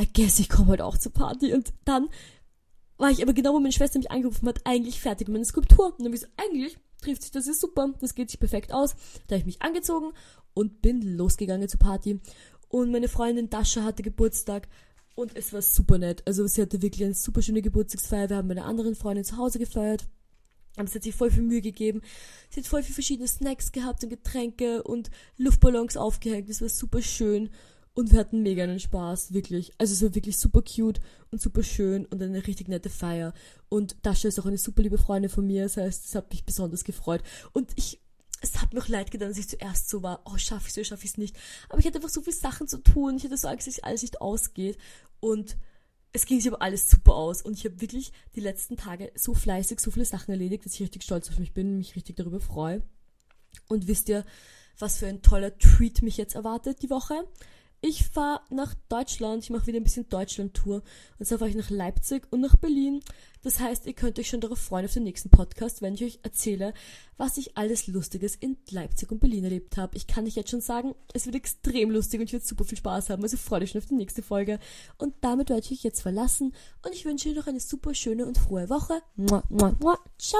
I 0.00 0.08
guess 0.12 0.38
ich 0.38 0.48
komme 0.48 0.70
halt 0.70 0.80
auch 0.80 0.96
zur 0.96 1.12
Party. 1.12 1.52
Und 1.52 1.72
dann 1.84 2.08
war 3.02 3.10
ich 3.10 3.20
aber 3.20 3.32
genau, 3.32 3.52
wo 3.52 3.58
meine 3.58 3.72
Schwester 3.72 3.98
mich 3.98 4.12
angerufen 4.12 4.46
hat, 4.46 4.60
eigentlich 4.64 5.00
fertig 5.00 5.26
mit 5.26 5.34
meiner 5.34 5.44
Skulptur. 5.44 5.86
Und 5.86 5.98
dann 5.98 6.06
habe 6.06 6.14
ich 6.14 6.20
so, 6.22 6.28
eigentlich 6.36 6.78
trifft 7.02 7.22
sich 7.22 7.32
das 7.32 7.48
ist 7.48 7.60
super, 7.60 7.92
das 8.00 8.14
geht 8.14 8.30
sich 8.30 8.38
perfekt 8.38 8.72
aus. 8.72 8.94
Da 9.26 9.34
habe 9.34 9.40
ich 9.40 9.46
mich 9.46 9.60
angezogen 9.60 10.12
und 10.54 10.82
bin 10.82 11.02
losgegangen 11.02 11.68
zur 11.68 11.80
Party. 11.80 12.20
Und 12.68 12.92
meine 12.92 13.08
Freundin 13.08 13.50
Dasha 13.50 13.82
hatte 13.82 14.04
Geburtstag 14.04 14.68
und 15.16 15.36
es 15.36 15.52
war 15.52 15.62
super 15.62 15.98
nett. 15.98 16.22
Also 16.26 16.46
sie 16.46 16.62
hatte 16.62 16.80
wirklich 16.80 17.04
eine 17.04 17.14
super 17.14 17.42
schöne 17.42 17.60
Geburtstagsfeier. 17.60 18.30
Wir 18.30 18.36
haben 18.36 18.46
mit 18.46 18.58
einer 18.58 18.68
anderen 18.68 18.94
Freundin 18.94 19.24
zu 19.24 19.36
Hause 19.36 19.58
gefeiert. 19.58 20.06
Aber 20.76 20.86
sie 20.86 20.94
hat 20.94 21.02
sich 21.02 21.14
voll 21.14 21.32
viel 21.32 21.42
Mühe 21.42 21.60
gegeben. 21.60 22.02
Sie 22.50 22.60
hat 22.60 22.68
voll 22.68 22.84
viele 22.84 22.94
verschiedene 22.94 23.28
Snacks 23.28 23.72
gehabt 23.72 24.04
und 24.04 24.10
Getränke 24.10 24.84
und 24.84 25.10
Luftballons 25.36 25.96
aufgehängt. 25.96 26.48
Das 26.48 26.62
war 26.62 26.68
super 26.68 27.02
schön. 27.02 27.50
Und 27.94 28.10
wir 28.10 28.18
hatten 28.18 28.42
mega 28.42 28.62
einen 28.62 28.80
Spaß, 28.80 29.34
wirklich. 29.34 29.72
Also 29.76 29.92
es 29.92 30.02
war 30.02 30.14
wirklich 30.14 30.38
super 30.38 30.62
cute 30.62 31.00
und 31.30 31.42
super 31.42 31.62
schön 31.62 32.06
und 32.06 32.22
eine 32.22 32.46
richtig 32.46 32.68
nette 32.68 32.88
Feier. 32.88 33.34
Und 33.68 33.96
Dasha 34.02 34.28
ist 34.28 34.40
auch 34.40 34.46
eine 34.46 34.58
super 34.58 34.82
liebe 34.82 34.96
Freundin 34.96 35.30
von 35.30 35.46
mir, 35.46 35.64
das 35.64 35.76
heißt, 35.76 36.06
es 36.06 36.14
hat 36.14 36.30
mich 36.30 36.44
besonders 36.44 36.84
gefreut. 36.84 37.22
Und 37.52 37.70
ich, 37.76 38.00
es 38.40 38.62
hat 38.62 38.72
mir 38.72 38.80
auch 38.80 38.88
leid 38.88 39.10
getan, 39.10 39.28
dass 39.28 39.38
ich 39.38 39.48
zuerst 39.48 39.90
so 39.90 40.02
war, 40.02 40.22
oh, 40.24 40.38
schaffe 40.38 40.68
ich 40.68 40.76
es, 40.76 40.86
schaffe 40.86 41.04
ich 41.04 41.10
es 41.10 41.18
nicht. 41.18 41.36
Aber 41.68 41.80
ich 41.80 41.86
hatte 41.86 41.96
einfach 41.96 42.08
so 42.08 42.22
viele 42.22 42.36
Sachen 42.36 42.66
zu 42.66 42.78
tun, 42.78 43.16
ich 43.16 43.24
hatte 43.24 43.36
so 43.36 43.48
Angst, 43.48 43.66
dass 43.66 43.80
alles 43.80 44.02
nicht 44.02 44.22
ausgeht. 44.22 44.78
Und 45.20 45.58
es 46.14 46.24
ging 46.24 46.40
sich 46.40 46.50
aber 46.50 46.62
alles 46.62 46.88
super 46.88 47.14
aus. 47.14 47.42
Und 47.42 47.58
ich 47.58 47.64
habe 47.66 47.80
wirklich 47.82 48.12
die 48.34 48.40
letzten 48.40 48.78
Tage 48.78 49.12
so 49.14 49.34
fleißig, 49.34 49.80
so 49.80 49.90
viele 49.90 50.06
Sachen 50.06 50.30
erledigt, 50.30 50.64
dass 50.64 50.74
ich 50.74 50.80
richtig 50.80 51.02
stolz 51.02 51.28
auf 51.28 51.38
mich 51.38 51.52
bin, 51.52 51.76
mich 51.76 51.94
richtig 51.94 52.16
darüber 52.16 52.40
freue. 52.40 52.82
Und 53.68 53.86
wisst 53.86 54.08
ihr, 54.08 54.24
was 54.78 54.98
für 54.98 55.06
ein 55.06 55.22
toller 55.22 55.56
Treat 55.58 56.00
mich 56.02 56.16
jetzt 56.16 56.34
erwartet 56.34 56.82
die 56.82 56.90
Woche? 56.90 57.26
Ich 57.84 58.04
fahre 58.04 58.40
nach 58.50 58.74
Deutschland, 58.88 59.42
ich 59.42 59.50
mache 59.50 59.66
wieder 59.66 59.78
ein 59.78 59.84
bisschen 59.84 60.08
Deutschland-Tour. 60.08 60.82
Und 61.18 61.26
zwar 61.26 61.38
fahre 61.38 61.50
ich 61.50 61.56
nach 61.56 61.68
Leipzig 61.68 62.26
und 62.30 62.40
nach 62.40 62.54
Berlin. 62.54 63.00
Das 63.42 63.58
heißt, 63.58 63.86
ihr 63.86 63.92
könnt 63.92 64.20
euch 64.20 64.28
schon 64.28 64.40
darauf 64.40 64.60
freuen 64.60 64.84
auf 64.84 64.92
den 64.94 65.02
nächsten 65.02 65.30
Podcast, 65.30 65.82
wenn 65.82 65.94
ich 65.94 66.04
euch 66.04 66.20
erzähle, 66.22 66.74
was 67.16 67.36
ich 67.38 67.56
alles 67.56 67.88
Lustiges 67.88 68.36
in 68.36 68.56
Leipzig 68.70 69.10
und 69.10 69.18
Berlin 69.18 69.42
erlebt 69.42 69.76
habe. 69.76 69.96
Ich 69.96 70.06
kann 70.06 70.26
euch 70.26 70.36
jetzt 70.36 70.50
schon 70.50 70.60
sagen, 70.60 70.94
es 71.12 71.26
wird 71.26 71.34
extrem 71.34 71.90
lustig 71.90 72.20
und 72.20 72.26
ich 72.26 72.32
werde 72.32 72.46
super 72.46 72.64
viel 72.64 72.78
Spaß 72.78 73.10
haben. 73.10 73.24
Also 73.24 73.36
freut 73.36 73.62
euch 73.62 73.72
schon 73.72 73.80
auf 73.80 73.88
die 73.88 73.96
nächste 73.96 74.22
Folge. 74.22 74.60
Und 74.96 75.14
damit 75.20 75.50
werde 75.50 75.62
ich 75.64 75.72
euch 75.72 75.82
jetzt 75.82 76.02
verlassen 76.02 76.54
und 76.84 76.94
ich 76.94 77.04
wünsche 77.04 77.30
euch 77.30 77.34
noch 77.34 77.48
eine 77.48 77.60
super 77.60 77.94
schöne 77.94 78.26
und 78.26 78.38
frohe 78.38 78.70
Woche. 78.70 79.02
Mua, 79.16 79.42
mua, 79.50 79.74
mua. 79.80 79.98
Ciao! 80.18 80.38